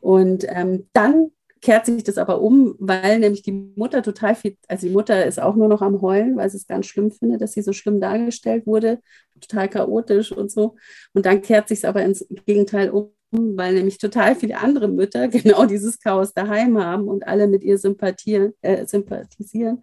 [0.00, 1.30] Und ähm, dann
[1.62, 5.40] kehrt sich das aber um, weil nämlich die Mutter total viel, also die Mutter ist
[5.40, 8.00] auch nur noch am Heulen, weil sie es ganz schlimm findet, dass sie so schlimm
[8.00, 9.00] dargestellt wurde,
[9.40, 10.76] total chaotisch und so.
[11.12, 15.28] Und dann kehrt sich es aber ins Gegenteil um, weil nämlich total viele andere Mütter
[15.28, 19.82] genau dieses Chaos daheim haben und alle mit ihr sympathieren, äh, sympathisieren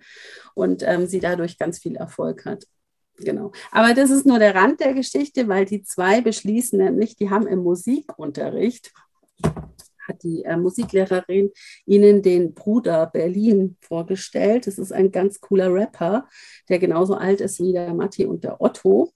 [0.55, 2.65] und ähm, sie dadurch ganz viel Erfolg hat.
[3.17, 3.51] Genau.
[3.71, 7.47] Aber das ist nur der Rand der Geschichte, weil die zwei beschließen nämlich, die haben
[7.47, 8.91] im Musikunterricht
[10.07, 11.51] hat die äh, Musiklehrerin
[11.85, 14.67] ihnen den Bruder Berlin vorgestellt.
[14.67, 16.27] Das ist ein ganz cooler Rapper,
[16.69, 19.13] der genauso alt ist wie der Matti und der Otto.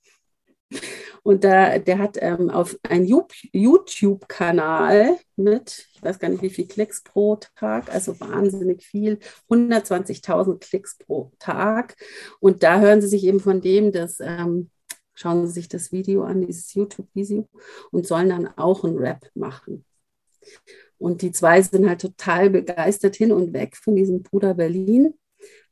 [1.23, 6.67] Und da, der hat ähm, auf einen YouTube-Kanal mit, ich weiß gar nicht, wie viel
[6.67, 11.95] Klicks pro Tag, also wahnsinnig viel, 120.000 Klicks pro Tag.
[12.39, 14.69] Und da hören Sie sich eben von dem, dass ähm,
[15.17, 17.47] schauen Sie sich das Video an, dieses YouTube-Video,
[17.91, 19.84] und sollen dann auch einen Rap machen.
[20.97, 25.13] Und die zwei sind halt total begeistert hin und weg von diesem Bruder Berlin,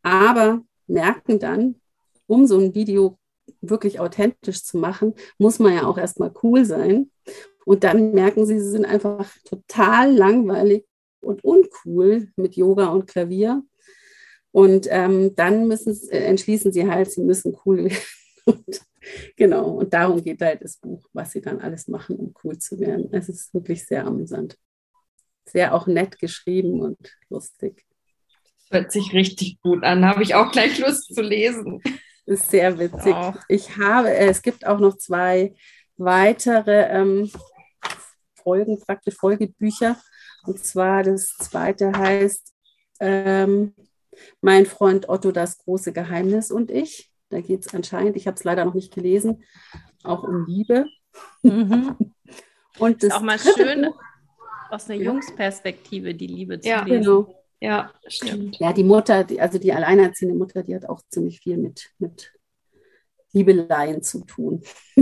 [0.02, 1.82] aber merken dann,
[2.28, 3.18] um so ein Video
[3.62, 7.12] wirklich authentisch zu machen, muss man ja auch erstmal cool sein.
[7.66, 10.86] Und dann merken sie, sie sind einfach total langweilig
[11.22, 13.64] und uncool mit Yoga und Klavier.
[14.52, 17.98] Und ähm, dann müssen, äh, entschließen sie halt, sie müssen cool werden.
[18.46, 18.82] Und,
[19.36, 22.80] genau, und darum geht halt das Buch, was sie dann alles machen, um cool zu
[22.80, 23.10] werden.
[23.12, 24.58] Es ist wirklich sehr amüsant.
[25.46, 26.98] Sehr auch nett geschrieben und
[27.30, 27.86] lustig.
[28.70, 30.06] hört sich richtig gut an.
[30.06, 31.82] Habe ich auch gleich Lust zu lesen.
[32.26, 33.16] Ist sehr witzig.
[33.16, 33.34] Oh.
[33.48, 35.54] Ich habe, äh, es gibt auch noch zwei
[35.98, 37.32] weitere ähm,
[38.36, 39.98] Folgen, praktisch Folgebücher.
[40.46, 42.54] Und zwar das zweite heißt
[43.00, 43.74] ähm,
[44.42, 47.12] Mein Freund Otto, das große Geheimnis und ich.
[47.30, 49.44] Da geht es anscheinend, ich habe es leider noch nicht gelesen,
[50.04, 50.86] auch um Liebe.
[51.44, 51.96] Mhm.
[52.78, 54.02] Und das ist auch mal schön Buch,
[54.70, 57.04] aus einer Jungsperspektive die Liebe zu ja, lesen.
[57.04, 57.45] Genau.
[57.66, 58.60] Ja, stimmt.
[58.60, 62.32] Ja, die Mutter, die, also die alleinerziehende Mutter, die hat auch ziemlich viel mit, mit
[63.34, 64.62] Liebeleien zu tun.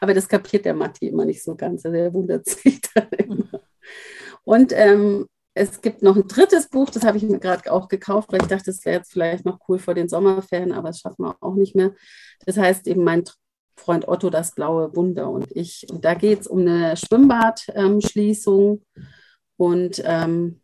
[0.00, 1.86] Aber das kapiert der Matti immer nicht so ganz.
[1.86, 3.62] Also er wundert sich dann immer.
[4.44, 8.30] Und ähm, es gibt noch ein drittes Buch, das habe ich mir gerade auch gekauft,
[8.30, 11.24] weil ich dachte, das wäre jetzt vielleicht noch cool vor den Sommerferien, aber das schaffen
[11.24, 11.94] wir auch nicht mehr.
[12.44, 13.24] Das heißt eben mein
[13.74, 15.86] Freund Otto, das blaue Wunder und ich.
[15.90, 18.82] Und da geht es um eine Schwimmbadschließung.
[18.94, 19.04] Ähm,
[19.56, 20.60] und ähm,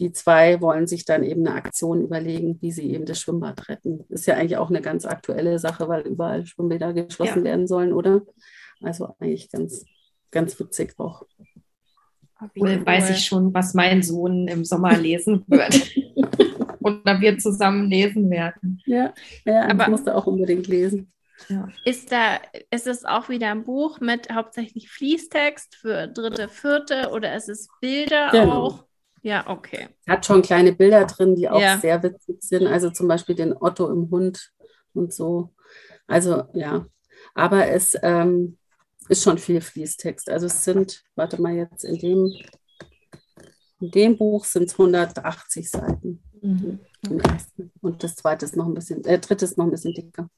[0.00, 4.04] die zwei wollen sich dann eben eine Aktion überlegen, wie sie eben das Schwimmbad retten.
[4.08, 7.44] Ist ja eigentlich auch eine ganz aktuelle Sache, weil überall Schwimmbäder geschlossen ja.
[7.44, 8.22] werden sollen, oder?
[8.82, 9.84] Also eigentlich ganz,
[10.30, 11.26] ganz witzig auch.
[12.56, 15.74] Wohl weiß ich schon, was mein Sohn im Sommer lesen wird.
[16.80, 18.80] Oder wir zusammen lesen werden.
[18.86, 19.12] Ja,
[19.44, 21.12] ja aber ich musste auch unbedingt lesen.
[21.48, 21.68] Ja.
[21.84, 27.34] Ist da, ist es auch wieder ein Buch mit hauptsächlich Fließtext für dritte, vierte oder
[27.34, 28.52] ist es Bilder genau.
[28.52, 28.84] auch?
[29.22, 29.88] Ja, okay.
[30.08, 31.78] Hat schon kleine Bilder drin, die auch ja.
[31.78, 32.66] sehr witzig sind.
[32.66, 34.52] Also zum Beispiel den Otto im Hund
[34.94, 35.52] und so.
[36.06, 36.86] Also ja,
[37.34, 38.58] aber es ähm,
[39.08, 40.30] ist schon viel Fließtext.
[40.30, 42.32] Also es sind, warte mal jetzt, in dem,
[43.80, 46.22] in dem Buch sind es 180 Seiten.
[46.40, 46.80] Mhm.
[47.80, 50.28] Und das zweite ist noch ein bisschen, äh, dritte ist noch ein bisschen dicker.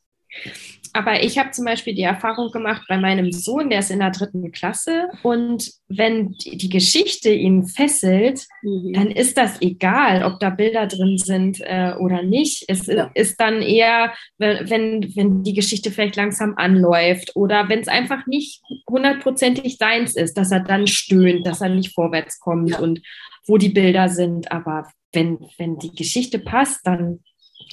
[0.93, 4.11] Aber ich habe zum Beispiel die Erfahrung gemacht bei meinem Sohn, der ist in der
[4.11, 8.93] dritten Klasse und wenn die Geschichte ihn fesselt, mhm.
[8.93, 12.65] dann ist das egal, ob da Bilder drin sind äh, oder nicht.
[12.69, 13.11] Es ja.
[13.15, 18.61] ist dann eher, wenn, wenn die Geschichte vielleicht langsam anläuft oder wenn es einfach nicht
[18.89, 22.79] hundertprozentig seins ist, dass er dann stöhnt, dass er nicht vorwärts kommt ja.
[22.79, 23.01] und
[23.47, 24.53] wo die Bilder sind.
[24.53, 27.21] Aber wenn, wenn die Geschichte passt, dann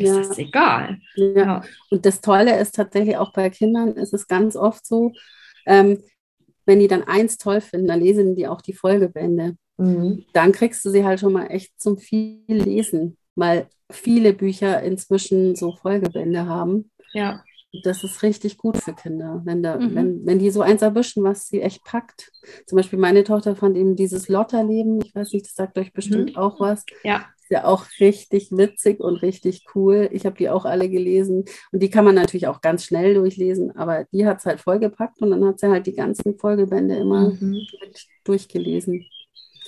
[0.02, 0.18] ist ja.
[0.18, 1.00] das egal.
[1.16, 1.64] Ja.
[1.90, 5.12] Und das Tolle ist tatsächlich auch bei Kindern, ist es ganz oft so,
[5.66, 6.02] ähm,
[6.66, 9.56] wenn die dann eins toll finden, dann lesen die auch die Folgebände.
[9.78, 10.26] Mhm.
[10.34, 15.56] Dann kriegst du sie halt schon mal echt zum viel lesen, weil viele Bücher inzwischen
[15.56, 16.92] so Folgebände haben.
[17.14, 17.44] Ja.
[17.84, 19.96] Das ist richtig gut für Kinder, wenn, da, mhm.
[19.96, 22.32] wenn, wenn die so eins erwischen, was sie echt packt.
[22.66, 26.32] Zum Beispiel meine Tochter fand eben dieses Lotterleben, ich weiß nicht, das sagt euch bestimmt
[26.32, 26.38] mhm.
[26.38, 26.86] auch was.
[27.04, 30.10] Ja ja auch richtig witzig und richtig cool.
[30.12, 33.76] Ich habe die auch alle gelesen und die kann man natürlich auch ganz schnell durchlesen,
[33.76, 37.32] aber die hat es halt vollgepackt und dann hat sie halt die ganzen Folgebände immer
[37.32, 37.58] mhm.
[38.24, 39.06] durchgelesen.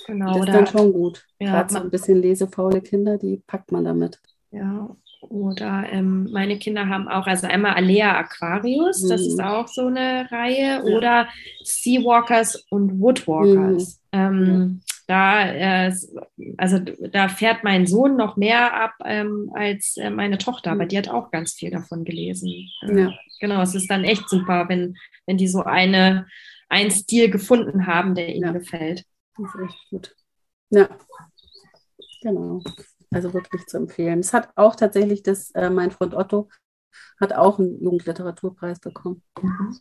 [0.06, 1.24] Genau, das ist dann schon gut.
[1.38, 4.20] Ja, Gerade so ein bisschen lesefaule Kinder, die packt man damit.
[4.50, 9.08] Ja, oder ähm, meine Kinder haben auch, also einmal Alea Aquarius, mhm.
[9.08, 10.82] das ist auch so eine Reihe, ja.
[10.82, 11.28] oder
[11.62, 14.00] Seawalkers und Woodwalkers.
[14.12, 14.18] Mhm.
[14.18, 15.92] Ähm, da, äh,
[16.56, 20.98] also da fährt mein Sohn noch mehr ab ähm, als äh, meine Tochter, aber die
[20.98, 22.48] hat auch ganz viel davon gelesen.
[22.82, 23.12] Äh, ja.
[23.40, 26.26] Genau, es ist dann echt super, wenn, wenn die so eine,
[26.68, 28.52] einen Stil gefunden haben, der ihnen ja.
[28.52, 29.04] gefällt.
[29.36, 30.16] Das ist echt gut.
[30.70, 30.88] Ja,
[32.22, 32.62] genau.
[33.10, 34.20] Also wirklich zu empfehlen.
[34.20, 36.48] Es hat auch tatsächlich das, äh, mein Freund Otto
[37.20, 39.22] hat auch einen Jugendliteraturpreis bekommen.
[39.40, 39.78] Mhm.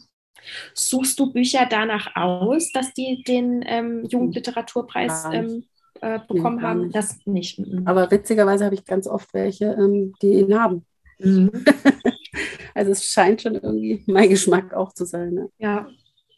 [0.73, 5.65] Suchst du Bücher danach aus, dass die den ähm, Jugendliteraturpreis ähm,
[6.01, 6.81] äh, bekommen nee, haben?
[6.83, 6.95] Nicht.
[6.95, 7.59] Das nicht.
[7.59, 7.87] Mhm.
[7.87, 10.85] Aber witzigerweise habe ich ganz oft welche, ähm, die ihn haben.
[11.19, 11.51] Mhm.
[12.73, 15.33] also es scheint schon irgendwie mein Geschmack auch zu sein.
[15.33, 15.49] Ne?
[15.57, 15.87] Ja.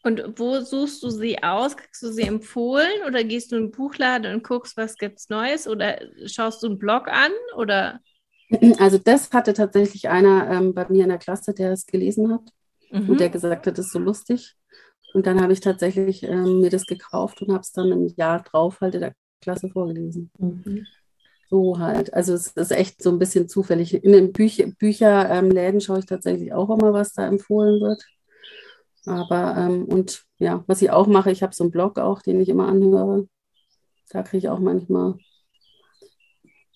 [0.06, 1.78] Und wo suchst du sie aus?
[1.78, 5.66] Kriegst du sie empfohlen oder gehst du in den Buchladen und guckst, was gibt's Neues
[5.66, 8.02] oder schaust du einen Blog an oder?
[8.80, 12.42] Also das hatte tatsächlich einer ähm, bei mir in der Klasse, der es gelesen hat
[12.94, 13.10] mhm.
[13.10, 14.56] und der gesagt hat, das ist so lustig.
[15.14, 18.42] Und dann habe ich tatsächlich ähm, mir das gekauft und habe es dann ein Jahr
[18.42, 20.32] drauf halt in der Klasse vorgelesen.
[20.40, 20.88] Mhm.
[21.50, 22.14] So halt.
[22.14, 23.94] Also es ist echt so ein bisschen zufällig.
[23.94, 28.04] In den Bücher, Bücherläden ähm, schaue ich tatsächlich auch immer, was da empfohlen wird.
[29.06, 32.40] Aber, ähm, und ja, was ich auch mache, ich habe so einen Blog auch, den
[32.40, 33.28] ich immer anhöre.
[34.10, 35.16] Da kriege ich auch manchmal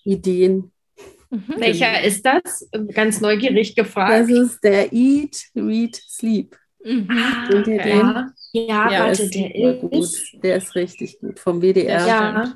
[0.04, 0.72] Ideen.
[1.30, 1.56] Mhm.
[1.58, 2.70] Welcher ist das?
[2.94, 4.12] Ganz neugierig gefragt.
[4.12, 6.56] Das ist der Eat, Read, Sleep.
[6.84, 7.08] Mhm.
[7.10, 7.90] Ah, okay.
[7.90, 8.28] ja.
[8.54, 9.82] ja, ja, warte, der ist.
[9.82, 10.44] Gut.
[10.44, 11.40] Der ist richtig gut.
[11.40, 12.08] Vom WDR.
[12.08, 12.56] Ja.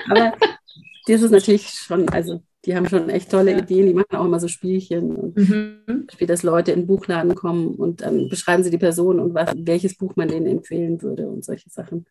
[0.09, 0.33] Aber
[1.07, 3.59] das ist natürlich schon, also die haben schon echt tolle ja.
[3.59, 5.15] Ideen, die machen auch immer so Spielchen.
[5.15, 6.07] Und mhm.
[6.11, 9.53] Spiel, dass Leute in den Buchladen kommen und dann beschreiben sie die Person und was,
[9.55, 12.05] welches Buch man denen empfehlen würde und solche Sachen.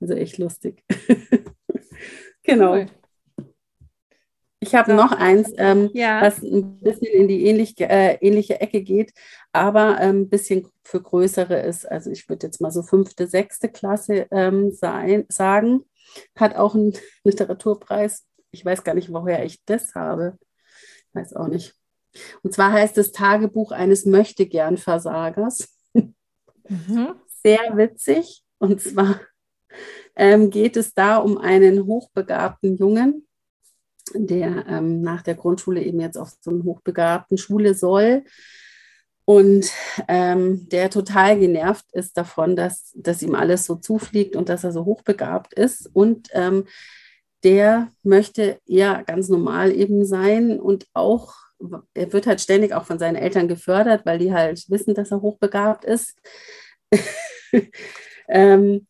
[0.00, 0.84] Also echt lustig.
[2.42, 2.74] genau.
[2.74, 2.86] Cool.
[4.60, 4.96] Ich habe so.
[4.96, 6.22] noch eins, ähm, ja.
[6.22, 9.12] was ein bisschen in die ähnlich, äh, ähnliche Ecke geht,
[9.52, 11.90] aber ein ähm, bisschen für größere ist.
[11.90, 15.84] Also ich würde jetzt mal so fünfte, sechste Klasse ähm, sein, sagen.
[16.36, 18.26] Hat auch einen Literaturpreis.
[18.50, 20.38] Ich weiß gar nicht, woher ich das habe.
[21.12, 21.74] Weiß auch nicht.
[22.42, 25.68] Und zwar heißt es Tagebuch eines Möchtegern-Versagers.
[25.92, 27.14] Mhm.
[27.42, 28.42] Sehr witzig.
[28.58, 29.20] Und zwar
[30.14, 33.25] ähm, geht es da um einen hochbegabten Jungen,
[34.14, 38.24] der ähm, nach der Grundschule eben jetzt auf so einer hochbegabten Schule soll.
[39.24, 39.72] Und
[40.06, 44.70] ähm, der total genervt ist davon, dass, dass ihm alles so zufliegt und dass er
[44.70, 45.90] so hochbegabt ist.
[45.92, 46.64] Und ähm,
[47.42, 51.34] der möchte ja ganz normal eben sein und auch,
[51.94, 55.22] er wird halt ständig auch von seinen Eltern gefördert, weil die halt wissen, dass er
[55.22, 56.16] hochbegabt ist.
[58.28, 58.86] ähm,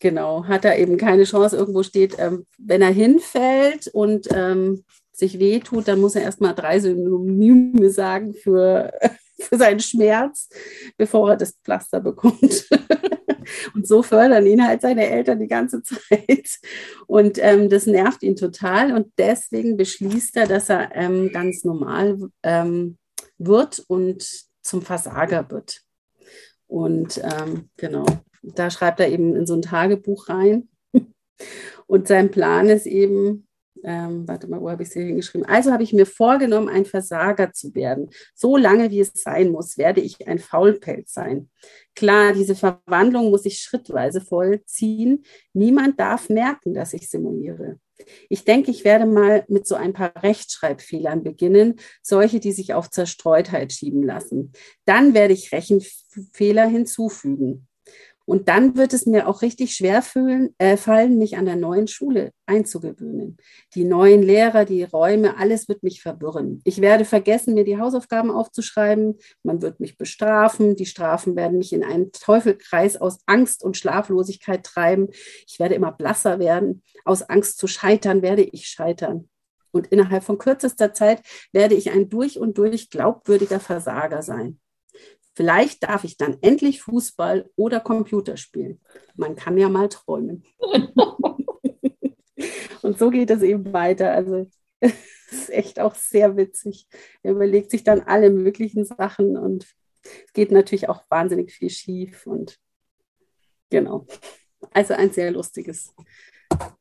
[0.00, 1.56] Genau, hat er eben keine Chance.
[1.56, 6.78] Irgendwo steht, ähm, wenn er hinfällt und ähm, sich wehtut, dann muss er erstmal drei
[6.78, 8.92] Synonyme sagen für,
[9.40, 10.48] für seinen Schmerz,
[10.96, 12.68] bevor er das Pflaster bekommt.
[13.74, 16.58] und so fördern ihn halt seine Eltern die ganze Zeit.
[17.06, 18.94] Und ähm, das nervt ihn total.
[18.94, 22.98] Und deswegen beschließt er, dass er ähm, ganz normal ähm,
[23.38, 24.24] wird und
[24.62, 25.82] zum Versager wird.
[26.68, 28.04] Und ähm, genau,
[28.42, 30.68] da schreibt er eben in so ein Tagebuch rein.
[31.86, 33.48] Und sein Plan ist eben,
[33.84, 35.46] ähm, warte mal, wo habe ich es hier hingeschrieben?
[35.46, 38.10] Also habe ich mir vorgenommen, ein Versager zu werden.
[38.34, 41.50] So lange, wie es sein muss, werde ich ein Faulpelz sein.
[41.94, 45.24] Klar, diese Verwandlung muss ich schrittweise vollziehen.
[45.52, 47.78] Niemand darf merken, dass ich simuliere.
[48.28, 52.90] Ich denke, ich werde mal mit so ein paar Rechtschreibfehlern beginnen, solche, die sich auf
[52.90, 54.52] Zerstreutheit schieben lassen.
[54.84, 57.67] Dann werde ich Rechenfehler hinzufügen.
[58.28, 61.88] Und dann wird es mir auch richtig schwer fühlen, äh, fallen, mich an der neuen
[61.88, 63.38] Schule einzugewöhnen.
[63.74, 66.60] Die neuen Lehrer, die Räume, alles wird mich verwirren.
[66.64, 69.16] Ich werde vergessen, mir die Hausaufgaben aufzuschreiben.
[69.42, 70.76] Man wird mich bestrafen.
[70.76, 75.08] Die Strafen werden mich in einen Teufelkreis aus Angst und Schlaflosigkeit treiben.
[75.46, 76.82] Ich werde immer blasser werden.
[77.06, 79.30] Aus Angst zu scheitern werde ich scheitern.
[79.70, 84.60] Und innerhalb von kürzester Zeit werde ich ein durch und durch glaubwürdiger Versager sein.
[85.38, 88.80] Vielleicht darf ich dann endlich Fußball oder Computer spielen.
[89.14, 90.42] Man kann ja mal träumen.
[92.82, 94.10] und so geht es eben weiter.
[94.10, 94.94] Also es
[95.30, 96.88] ist echt auch sehr witzig.
[97.22, 99.68] Er überlegt sich dann alle möglichen Sachen und
[100.02, 102.58] es geht natürlich auch wahnsinnig viel schief und
[103.70, 104.08] genau.
[104.72, 105.94] Also ein sehr lustiges,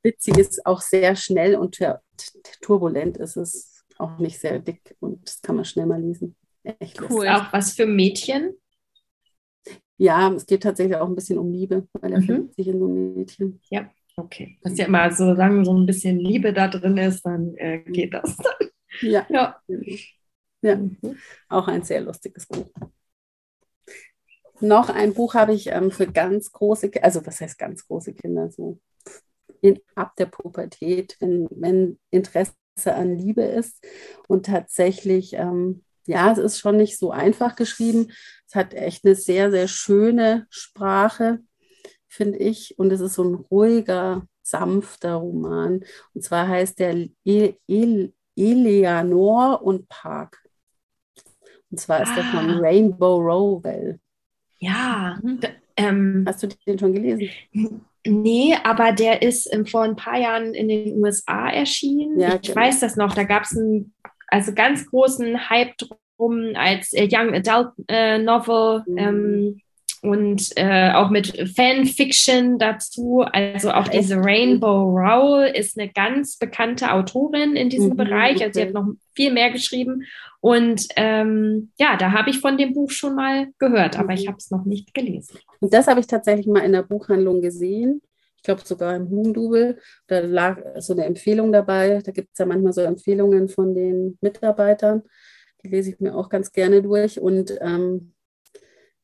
[0.01, 1.77] witziges, auch sehr schnell und
[2.61, 3.85] turbulent ist es.
[3.99, 6.35] Auch nicht sehr dick und das kann man schnell mal lesen.
[6.79, 7.27] Echt cool.
[7.27, 8.53] Auch was für Mädchen?
[9.97, 12.25] Ja, es geht tatsächlich auch ein bisschen um Liebe, weil er mhm.
[12.25, 13.61] verliebt sich in so ein Mädchen.
[13.69, 14.57] Ja, okay.
[14.61, 18.13] Das ist ja immer, solange so ein bisschen Liebe da drin ist, dann äh, geht
[18.13, 18.37] das.
[19.01, 19.25] ja.
[19.29, 19.59] Ja.
[20.61, 20.75] ja.
[20.75, 21.17] Mhm.
[21.49, 22.69] Auch ein sehr lustiges Buch.
[24.59, 28.49] Noch ein Buch habe ich ähm, für ganz große, also was heißt ganz große Kinder,
[28.49, 28.79] so
[29.61, 33.83] in, ab der Pubertät, wenn, wenn Interesse an Liebe ist
[34.27, 38.11] und tatsächlich ähm, ja, es ist schon nicht so einfach geschrieben.
[38.47, 41.39] Es hat echt eine sehr, sehr schöne Sprache.
[42.07, 42.79] finde ich.
[42.79, 45.83] Und es ist so ein ruhiger, sanfter Roman.
[46.13, 46.91] Und zwar heißt der
[47.25, 50.41] El El Eleanor und Park.
[51.69, 52.15] Und zwar ist ah.
[52.15, 52.49] der von.
[52.59, 53.99] Rainbow Rowell.
[54.59, 55.19] Ja.
[55.21, 55.39] Mhm.
[55.75, 57.29] Ähm, Hast du den schon gelesen?
[58.05, 62.19] Nee, aber der ist ähm, vor ein paar Jahren in den USA erschienen.
[62.19, 62.61] Ja, ich genau.
[62.61, 63.13] weiß das noch.
[63.13, 63.93] Da gab es einen
[64.27, 68.83] also ganz großen Hype drum als äh, Young Adult äh, Novel.
[68.87, 68.97] Mhm.
[68.97, 69.61] Ähm,
[70.01, 73.25] und äh, auch mit Fanfiction dazu.
[73.31, 78.41] Also auch diese Rainbow Rowell ist eine ganz bekannte Autorin in diesem mhm, Bereich.
[78.43, 80.03] Also sie hat noch viel mehr geschrieben.
[80.39, 84.27] Und ähm, ja, da habe ich von dem Buch schon mal gehört, aber ich mhm.
[84.29, 85.39] habe es noch nicht gelesen.
[85.59, 88.01] Und das habe ich tatsächlich mal in der Buchhandlung gesehen.
[88.47, 89.77] Ich glaube sogar im Hugendubel.
[90.07, 92.01] Da lag so eine Empfehlung dabei.
[92.01, 95.03] Da gibt es ja manchmal so Empfehlungen von den Mitarbeitern.
[95.61, 97.19] Die lese ich mir auch ganz gerne durch.
[97.19, 98.13] Und ähm,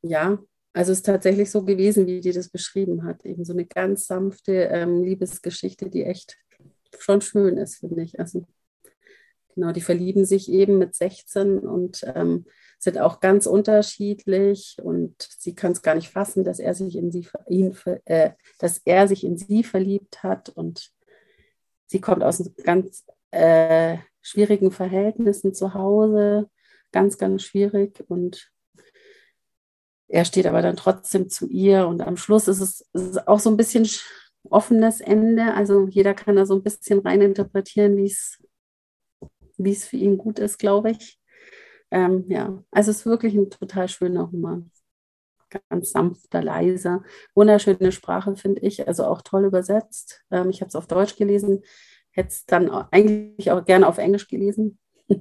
[0.01, 0.39] ja,
[0.71, 3.25] also es ist tatsächlich so gewesen, wie die das beschrieben hat.
[3.25, 6.37] Eben so eine ganz sanfte ähm, Liebesgeschichte, die echt
[6.97, 8.17] schon schön ist, finde ich.
[8.21, 8.47] Also
[9.53, 12.45] genau, die verlieben sich eben mit 16 und ähm,
[12.79, 17.11] sind auch ganz unterschiedlich und sie kann es gar nicht fassen, dass er sich in
[17.11, 20.91] sie ihn, äh, dass er sich in sie verliebt hat und
[21.85, 26.49] sie kommt aus ganz äh, schwierigen Verhältnissen zu Hause,
[26.91, 28.51] ganz, ganz schwierig und
[30.07, 33.39] er steht aber dann trotzdem zu ihr und am Schluss ist es, ist es auch
[33.39, 33.87] so ein bisschen
[34.49, 35.53] offenes Ende.
[35.53, 38.37] Also jeder kann da so ein bisschen reininterpretieren, wie es
[39.63, 41.19] wie es für ihn gut ist, glaube ich.
[41.91, 44.71] Ähm, ja, also es ist wirklich ein total schöner Roman.
[45.69, 47.03] Ganz sanfter, leiser,
[47.35, 50.23] wunderschöne Sprache, finde ich, also auch toll übersetzt.
[50.31, 51.63] Ähm, ich habe es auf Deutsch gelesen,
[52.11, 54.79] hätte es dann eigentlich auch gerne auf Englisch gelesen.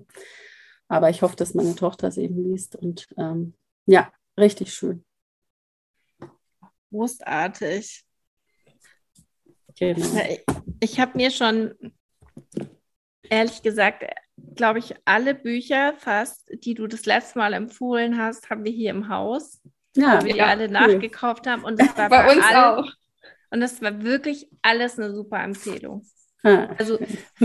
[0.89, 2.77] Aber ich hoffe, dass meine Tochter es eben liest.
[2.77, 5.05] Und ähm, ja, Richtig schön.
[6.91, 8.05] Großartig.
[9.79, 10.07] Genau.
[10.81, 11.75] Ich habe mir schon,
[13.23, 14.05] ehrlich gesagt,
[14.55, 18.91] glaube ich, alle Bücher fast, die du das letzte Mal empfohlen hast, haben wir hier
[18.91, 19.61] im Haus.
[19.95, 20.71] Ja, weil wir ja, alle cool.
[20.71, 21.65] nachgekauft haben.
[21.65, 22.93] Und das war bei, bei uns allen, auch.
[23.51, 26.07] Und das war wirklich alles eine super Empfehlung.
[26.43, 26.69] Ah.
[26.79, 26.99] Also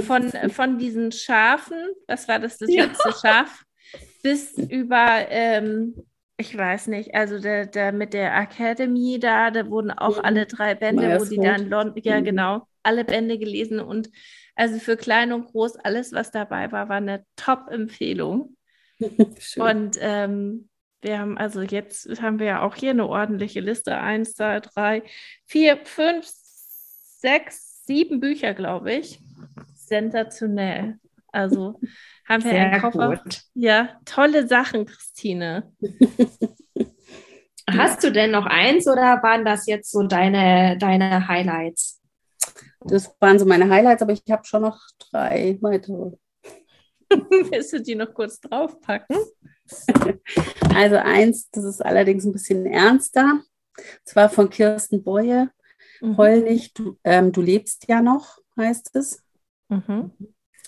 [0.06, 2.86] von, von diesen Schafen, was war das, das ja.
[2.86, 3.64] letzte Schaf,
[4.24, 5.96] bis über ähm,
[6.38, 10.26] ich weiß nicht, also der, der mit der Academy da, da wurden auch mhm.
[10.26, 12.24] alle drei Bände, Meyers wo die dann London, ja mhm.
[12.24, 14.10] genau, alle Bände gelesen und
[14.56, 18.56] also für klein und groß, alles, was dabei war, war eine Top-Empfehlung.
[19.58, 20.70] und ähm,
[21.02, 23.98] wir haben also jetzt haben wir ja auch hier eine ordentliche Liste.
[23.98, 25.04] Eins, zwei, drei,
[25.46, 29.20] vier, fünf, sechs, sieben Bücher, glaube ich.
[29.76, 30.98] Sensationell.
[31.32, 31.80] Also
[32.28, 33.18] haben wir Sehr einen Koffer.
[33.24, 33.42] Gut.
[33.54, 35.72] Ja, tolle Sachen, Christine.
[37.70, 41.97] Hast du denn noch eins oder waren das jetzt so deine, deine Highlights?
[42.82, 44.80] Das waren so meine Highlights, aber ich habe schon noch
[45.12, 46.12] drei weitere.
[47.10, 49.18] Willst du die noch kurz draufpacken?
[50.74, 53.42] Also eins, das ist allerdings ein bisschen ernster.
[54.06, 55.50] Zwar von Kirsten Boye.
[56.02, 56.18] Mhm.
[56.18, 59.24] Heul nicht, du, ähm, du lebst ja noch, heißt es.
[59.70, 60.12] Mhm.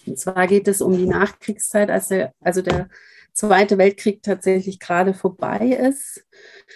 [0.05, 2.89] Und zwar geht es um die Nachkriegszeit, als der, also der
[3.33, 6.25] Zweite Weltkrieg tatsächlich gerade vorbei ist.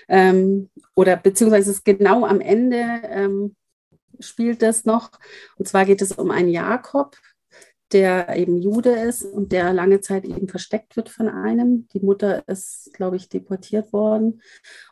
[0.07, 3.55] Ähm, oder beziehungsweise es genau am Ende ähm,
[4.19, 5.11] spielt das noch.
[5.57, 7.17] Und zwar geht es um einen Jakob,
[7.93, 11.87] der eben Jude ist und der lange Zeit eben versteckt wird von einem.
[11.93, 14.41] Die Mutter ist, glaube ich, deportiert worden.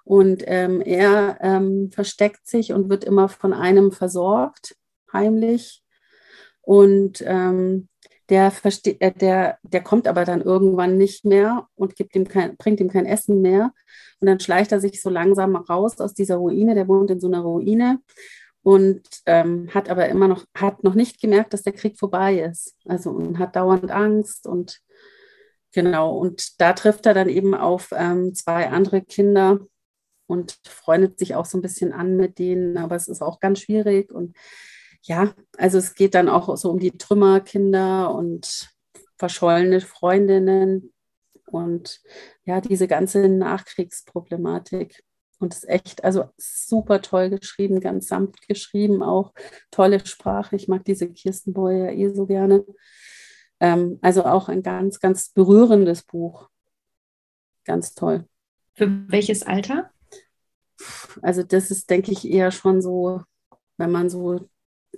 [0.04, 4.76] Und ähm, er ähm, versteckt sich und wird immer von einem versorgt,
[5.12, 5.84] heimlich.
[6.62, 7.90] Und ähm,
[8.30, 12.80] der, äh, der, der kommt aber dann irgendwann nicht mehr und gibt ihm kein, bringt
[12.80, 13.74] ihm kein Essen mehr.
[14.20, 16.76] Und dann schleicht er sich so langsam raus aus dieser Ruine.
[16.76, 18.00] Der wohnt in so einer Ruine
[18.64, 22.76] und ähm, hat aber immer noch, hat noch nicht gemerkt, dass der Krieg vorbei ist.
[22.86, 24.82] Also und hat dauernd Angst und
[25.72, 26.18] genau.
[26.18, 29.60] Und da trifft er dann eben auf ähm, zwei andere Kinder
[30.28, 33.60] und freundet sich auch so ein bisschen an mit denen, aber es ist auch ganz
[33.60, 34.36] schwierig und
[35.04, 38.70] ja, also es geht dann auch so um die Trümmerkinder und
[39.18, 40.94] verschollene Freundinnen
[41.48, 42.02] und
[42.46, 45.04] ja, diese ganze Nachkriegsproblematik.
[45.42, 49.34] Und es ist echt, also super toll geschrieben, ganz sanft geschrieben, auch
[49.72, 50.56] tolle Sprache.
[50.56, 52.64] Ich mag diese Kirstenboy ja eh so gerne.
[53.60, 56.50] Ähm, also auch ein ganz, ganz berührendes Buch.
[57.66, 58.26] Ganz toll.
[58.76, 59.90] Für welches Alter?
[61.22, 63.22] Also das ist, denke ich, eher schon so,
[63.78, 64.48] wenn man so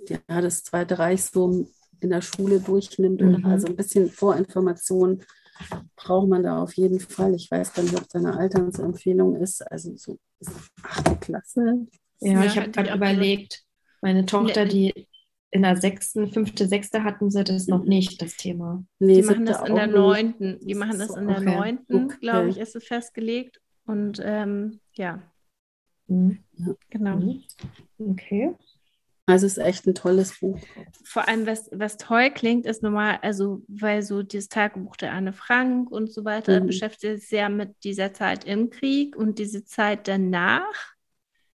[0.08, 1.66] ja, das Zweite Reich so
[2.00, 3.20] in der Schule durchnimmt.
[3.20, 3.46] Mhm.
[3.46, 5.22] Also ein bisschen Vorinformation
[5.96, 7.34] braucht man da auf jeden Fall.
[7.34, 9.60] Ich weiß gar nicht, ob seine Alternsempfehlung ist.
[9.70, 10.18] Also so
[10.82, 11.86] achte Klasse,
[12.20, 13.64] Ja, ja ich habe gerade überlegt,
[14.02, 15.06] meine Tochter, die
[15.50, 18.84] in der sechsten, fünfte, sechste hatten sie das noch nicht, das Thema.
[18.98, 20.58] Nee, die machen das in der neunten.
[20.60, 22.16] Die machen das in der neunten, okay.
[22.20, 23.60] glaube ich, ist es festgelegt.
[23.86, 25.22] Und ähm, ja.
[26.08, 26.38] Mhm.
[26.90, 27.16] Genau.
[27.16, 27.42] Mhm.
[27.98, 28.54] Okay.
[29.26, 30.58] Also es ist echt ein tolles Buch.
[31.02, 35.32] Vor allem, was, was toll klingt, ist normal, also weil so dieses Tagebuch der Anne
[35.32, 36.66] Frank und so weiter mhm.
[36.66, 40.94] beschäftigt sich sehr mit dieser Zeit im Krieg und diese Zeit danach.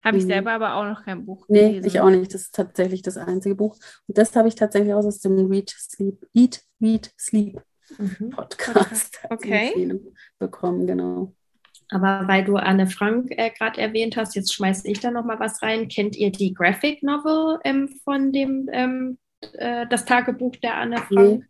[0.01, 0.29] Habe ich mhm.
[0.29, 1.81] selber aber auch noch kein Buch gelesen.
[1.81, 2.33] Nee, ich auch nicht.
[2.33, 3.75] Das ist tatsächlich das einzige Buch.
[4.07, 7.61] Und das habe ich tatsächlich aus dem Read, Sleep, Eat, Read, Sleep
[7.97, 8.29] mhm.
[8.29, 9.99] Podcast okay.
[10.39, 11.33] bekommen, genau.
[11.89, 15.39] Aber weil du Anne Frank äh, gerade erwähnt hast, jetzt schmeiße ich da noch mal
[15.39, 15.87] was rein.
[15.87, 19.17] Kennt ihr die Graphic Novel ähm, von dem ähm,
[19.53, 21.39] äh, das Tagebuch der Anne Frank?
[21.39, 21.43] Nee.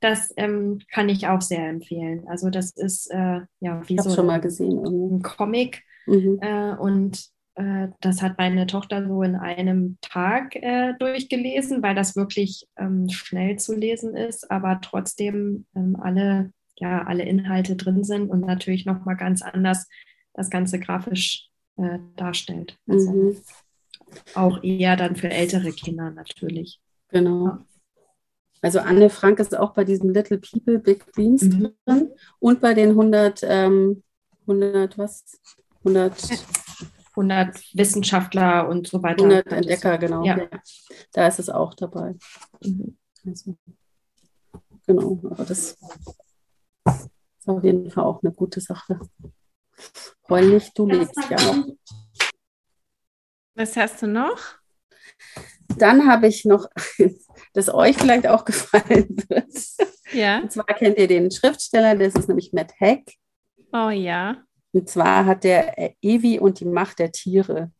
[0.00, 2.24] Das ähm, kann ich auch sehr empfehlen.
[2.28, 6.38] Also das ist äh, ja wie so schon mal gesehen, ein Comic mhm.
[6.42, 12.14] Äh, und äh, das hat meine Tochter so in einem Tag äh, durchgelesen, weil das
[12.14, 18.30] wirklich ähm, schnell zu lesen ist, aber trotzdem ähm, alle ja alle Inhalte drin sind
[18.30, 19.88] und natürlich noch mal ganz anders
[20.34, 22.78] das Ganze grafisch äh, darstellt.
[22.86, 23.36] Also mhm.
[24.34, 26.80] Auch eher dann für ältere Kinder natürlich.
[27.08, 27.46] Genau.
[27.46, 27.66] Ja.
[28.62, 31.72] Also Anne Frank ist auch bei diesem Little People Big Dreams mhm.
[31.84, 34.02] drin und bei den 100, ähm,
[34.42, 35.40] 100 was?
[35.78, 36.12] 100,
[37.10, 39.24] 100 Wissenschaftler und so weiter.
[39.24, 40.24] 100 Entdecker, genau.
[40.24, 40.38] Ja.
[40.38, 40.48] ja.
[41.12, 42.14] Da ist es auch dabei.
[42.64, 42.96] Mhm.
[43.26, 43.56] Also,
[44.86, 45.76] genau, aber das
[46.86, 48.98] ist auf jeden Fall auch eine gute Sache.
[50.28, 51.66] Heul nicht, du lebst ja noch.
[53.54, 54.38] Was hast du noch?
[55.78, 56.68] Dann habe ich noch,
[57.52, 59.52] das euch vielleicht auch gefallen wird.
[60.12, 60.40] Ja.
[60.40, 63.02] Und zwar kennt ihr den Schriftsteller, das ist nämlich Matt Hack.
[63.72, 64.42] Oh ja.
[64.72, 67.72] Und zwar hat der Evi und die Macht der Tiere.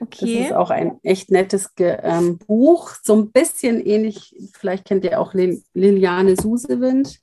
[0.00, 0.38] Okay.
[0.38, 5.20] Das ist auch ein echt nettes ähm, Buch, so ein bisschen ähnlich, vielleicht kennt ihr
[5.20, 7.20] auch Liliane Susewind,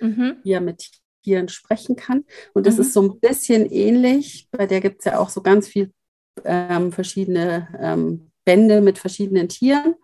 [0.00, 0.36] mhm.
[0.44, 0.90] die ja mit
[1.22, 2.24] Tieren sprechen kann.
[2.54, 2.80] Und das mhm.
[2.80, 4.48] ist so ein bisschen ähnlich.
[4.50, 5.90] Bei der gibt es ja auch so ganz viele
[6.44, 9.94] ähm, verschiedene ähm, Bände mit verschiedenen Tieren.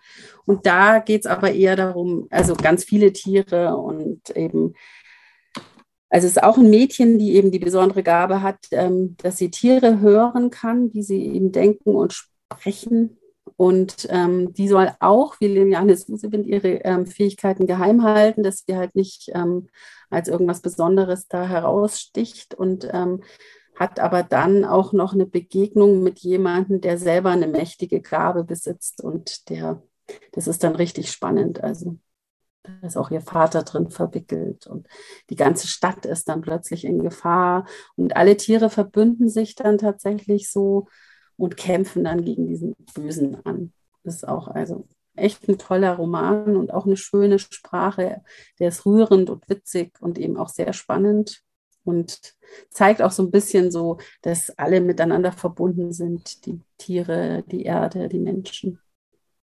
[0.44, 4.74] Und da geht es aber eher darum, also ganz viele Tiere und eben,
[6.10, 9.50] also es ist auch ein Mädchen, die eben die besondere Gabe hat, ähm, dass sie
[9.50, 13.16] Tiere hören kann, wie sie eben denken und sprechen
[13.56, 18.76] und ähm, die soll auch, wie Liliane Susewind, ihre ähm, Fähigkeiten geheim halten, dass sie
[18.76, 19.68] halt nicht ähm,
[20.10, 23.22] als irgendwas Besonderes da heraussticht und ähm,
[23.76, 29.02] hat aber dann auch noch eine Begegnung mit jemandem, der selber eine mächtige Gabe besitzt
[29.02, 29.82] und der,
[30.32, 31.62] das ist dann richtig spannend.
[31.62, 31.98] Also
[32.62, 34.88] da ist auch ihr Vater drin verwickelt und
[35.30, 40.50] die ganze Stadt ist dann plötzlich in Gefahr und alle Tiere verbünden sich dann tatsächlich
[40.50, 40.86] so
[41.36, 43.72] und kämpfen dann gegen diesen Bösen an.
[44.02, 48.22] Das ist auch also echt ein toller Roman und auch eine schöne Sprache.
[48.58, 51.42] Der ist rührend und witzig und eben auch sehr spannend
[51.84, 52.34] und
[52.70, 58.08] zeigt auch so ein bisschen so, dass alle miteinander verbunden sind, die Tiere, die Erde,
[58.08, 58.80] die Menschen.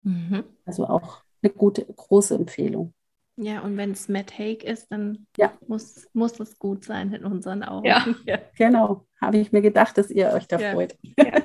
[0.04, 0.44] Mhm.
[0.66, 2.94] Also auch eine gute, große Empfehlung.
[3.38, 5.52] Ja, und wenn es Matt Haig ist, dann ja.
[5.68, 7.86] muss, muss es gut sein in unseren Augen.
[7.86, 8.40] Ja, ja.
[8.58, 9.06] genau.
[9.20, 10.74] Habe ich mir gedacht, dass ihr euch da ja.
[10.74, 10.98] freut.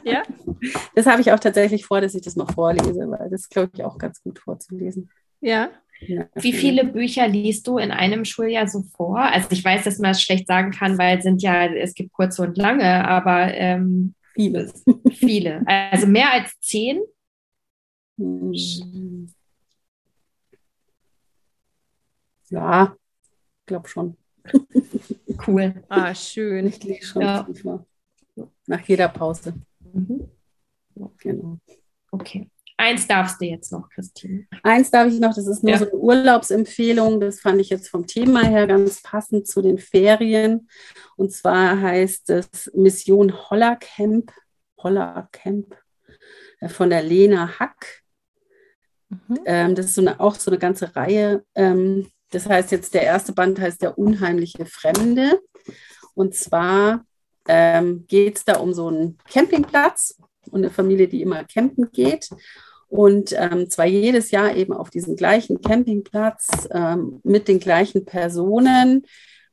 [0.05, 0.23] Ja.
[0.95, 3.83] Das habe ich auch tatsächlich vor, dass ich das noch vorlese, weil das glaube ich
[3.83, 5.09] auch ganz gut vorzulesen.
[5.41, 5.71] Ja.
[6.35, 9.21] Wie viele Bücher liest du in einem Schuljahr so vor?
[9.21, 12.13] Also ich weiß, dass man es schlecht sagen kann, weil es sind ja, es gibt
[12.13, 14.73] kurze und lange, aber ähm, viele.
[15.11, 15.63] Viele.
[15.67, 17.01] Also mehr als zehn?
[18.19, 19.33] Hm.
[22.51, 22.97] Ja,
[23.61, 24.17] ich glaube schon.
[25.47, 25.83] Cool.
[25.89, 26.67] Ah, schön.
[26.67, 27.47] Ich lese schon ja.
[28.67, 29.55] Nach jeder Pause.
[29.93, 30.29] Mhm.
[31.19, 31.59] Genau.
[32.11, 32.51] Okay.
[32.77, 34.47] Eins darfst du jetzt noch, Christine.
[34.63, 35.79] Eins darf ich noch, das ist nur ja.
[35.79, 37.21] so eine Urlaubsempfehlung.
[37.21, 40.69] Das fand ich jetzt vom Thema her ganz passend zu den Ferien.
[41.17, 44.33] Und zwar heißt es Mission Hollercamp,
[44.79, 45.77] Hollercamp
[46.61, 48.03] äh, von der Lena Hack.
[49.11, 49.41] Mhm.
[49.45, 51.45] Ähm, das ist so eine, auch so eine ganze Reihe.
[51.55, 55.41] Ähm, das heißt jetzt, der erste Band heißt Der unheimliche Fremde.
[56.15, 57.05] Und zwar
[57.49, 60.19] ähm, geht es da um so einen Campingplatz
[60.51, 62.31] und eine Familie, die immer campen geht.
[62.89, 69.07] Und ähm, zwar jedes Jahr eben auf diesem gleichen Campingplatz ähm, mit den gleichen Personen.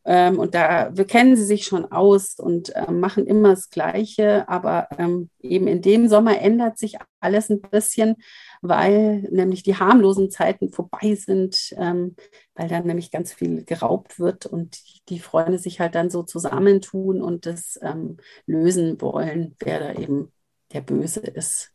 [0.06, 4.48] Ähm, und da wir kennen sie sich schon aus und äh, machen immer das Gleiche.
[4.50, 8.16] Aber ähm, eben in dem Sommer ändert sich alles ein bisschen,
[8.62, 12.16] weil nämlich die harmlosen Zeiten vorbei sind, ähm,
[12.56, 14.80] weil dann nämlich ganz viel geraubt wird und
[15.10, 20.32] die Freunde sich halt dann so zusammentun und das ähm, lösen wollen, wer da eben
[20.74, 21.72] der böse ist.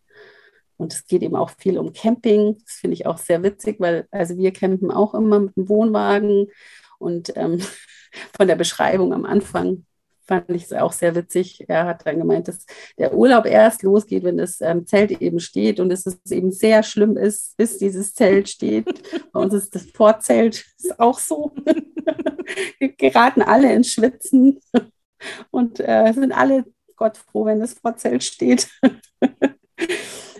[0.76, 2.59] Und es geht eben auch viel um Camping.
[2.64, 6.49] Das finde ich auch sehr witzig, weil also wir campen auch immer mit dem Wohnwagen.
[6.99, 7.61] Und ähm,
[8.37, 9.87] von der Beschreibung am Anfang
[10.41, 11.64] fand ich auch sehr witzig.
[11.68, 12.64] Er hat dann gemeint, dass
[12.99, 17.16] der Urlaub erst losgeht, wenn das ähm, Zelt eben steht und es eben sehr schlimm
[17.18, 18.87] ist, bis dieses Zelt steht.
[19.33, 21.53] Bei uns ist das Vorzelt ist auch so.
[22.78, 24.61] Wir geraten alle ins Schwitzen
[25.51, 26.64] und äh, sind alle
[26.97, 28.68] Gott froh, wenn das Vorzelt steht.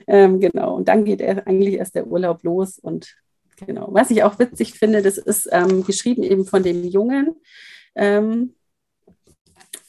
[0.07, 3.15] ähm, genau, und dann geht er eigentlich erst der Urlaub los und
[3.57, 3.89] genau.
[3.93, 7.37] Was ich auch witzig finde, das ist ähm, geschrieben eben von dem Jungen.
[7.95, 8.55] Ähm,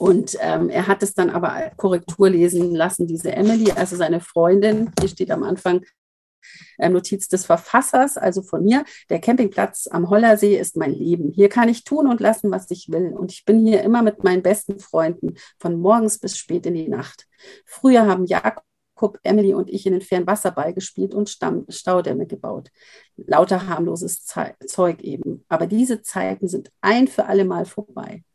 [0.04, 4.92] und ähm, er hat es dann aber Korrektur lesen lassen, diese Emily, also seine Freundin,
[5.00, 5.86] hier steht am Anfang
[6.78, 8.84] äh, Notiz des Verfassers, also von mir.
[9.10, 11.32] Der Campingplatz am Hollersee ist mein Leben.
[11.32, 13.14] Hier kann ich tun und lassen, was ich will.
[13.14, 16.90] Und ich bin hier immer mit meinen besten Freunden, von morgens bis spät in die
[16.90, 17.26] Nacht.
[17.66, 22.72] Früher haben Jakob, Emily und ich in den fairen Wasserball gespielt und Stamm Staudämme gebaut.
[23.16, 25.46] Lauter harmloses Zeug eben.
[25.48, 28.26] Aber diese Zeiten sind ein für alle Mal vorbei.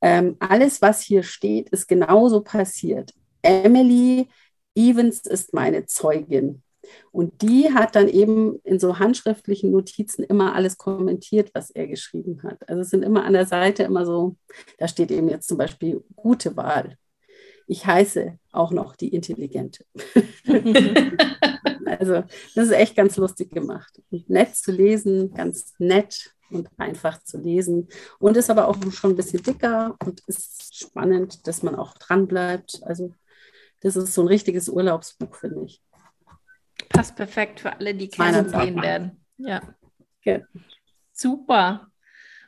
[0.00, 3.12] Ähm, alles, was hier steht, ist genauso passiert.
[3.42, 4.28] Emily
[4.74, 6.62] Evans ist meine Zeugin.
[7.10, 12.42] Und die hat dann eben in so handschriftlichen Notizen immer alles kommentiert, was er geschrieben
[12.42, 12.68] hat.
[12.68, 14.36] Also es sind immer an der Seite immer so,
[14.78, 16.96] da steht eben jetzt zum Beispiel gute Wahl.
[17.66, 19.84] Ich heiße auch noch die Intelligente.
[21.84, 22.22] also
[22.54, 24.00] das ist echt ganz lustig gemacht.
[24.10, 27.88] Und nett zu lesen, ganz nett und einfach zu lesen.
[28.18, 32.26] Und ist aber auch schon ein bisschen dicker und ist spannend, dass man auch dran
[32.26, 32.80] bleibt.
[32.84, 33.14] Also
[33.80, 35.82] das ist so ein richtiges Urlaubsbuch, finde ich.
[36.88, 39.24] Passt perfekt für alle, die Kerzen sehen werden.
[39.38, 39.60] Ja.
[40.20, 40.44] Okay.
[41.12, 41.90] Super.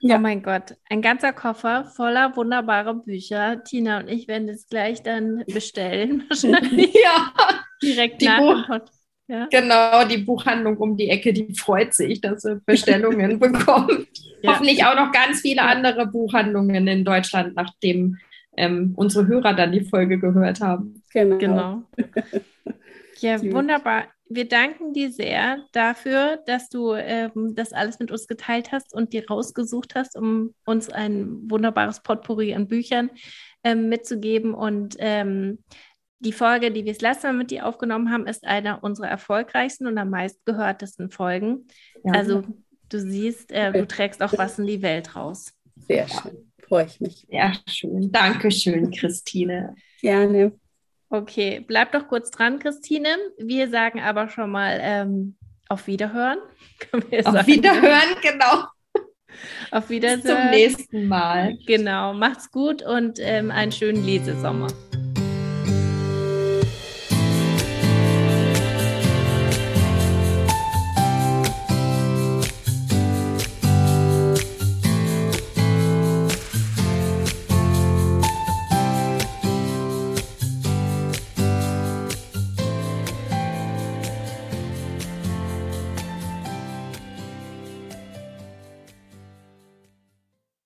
[0.01, 0.16] Ja.
[0.16, 3.64] Oh mein Gott, ein ganzer Koffer voller wunderbarer Bücher.
[3.64, 6.24] Tina und ich werden das gleich dann bestellen.
[6.28, 6.94] Wahrscheinlich.
[7.03, 7.32] ja.
[7.82, 8.68] Direkt die nach Buch
[9.29, 9.47] ja.
[9.51, 14.09] Genau, die Buchhandlung um die Ecke, die freut sich, dass sie Bestellungen bekommt.
[14.41, 14.53] Ja.
[14.53, 18.16] Hoffentlich auch noch ganz viele andere Buchhandlungen in Deutschland, nachdem
[18.57, 21.03] ähm, unsere Hörer dann die Folge gehört haben.
[21.12, 21.37] Genau.
[21.39, 21.83] genau.
[23.20, 24.05] Ja, wunderbar.
[24.29, 29.12] Wir danken dir sehr dafür, dass du ähm, das alles mit uns geteilt hast und
[29.12, 33.11] dir rausgesucht hast, um uns ein wunderbares Potpourri an Büchern
[33.64, 34.55] ähm, mitzugeben.
[34.55, 35.59] Und ähm,
[36.20, 39.86] die Folge, die wir das letzte Mal mit dir aufgenommen haben, ist einer unserer erfolgreichsten
[39.86, 41.66] und am meistgehörtesten Folgen.
[42.04, 42.12] Ja.
[42.12, 42.44] Also
[42.88, 45.52] du siehst, äh, du trägst auch was in die Welt raus.
[45.76, 47.26] Sehr schön, freue ich mich.
[47.28, 48.10] Sehr schön.
[48.10, 49.74] Dankeschön, Christine.
[50.00, 50.52] Gerne.
[51.10, 53.08] Okay, bleib doch kurz dran, Christine.
[53.38, 55.36] Wir sagen aber schon mal ähm,
[55.68, 56.38] auf Wiederhören.
[56.92, 57.46] auf sagen.
[57.46, 58.64] Wiederhören, genau.
[59.70, 60.22] Auf Wiedersehen.
[60.22, 61.56] Bis zum nächsten Mal.
[61.66, 64.68] Genau, macht's gut und ähm, einen schönen Lesesommer.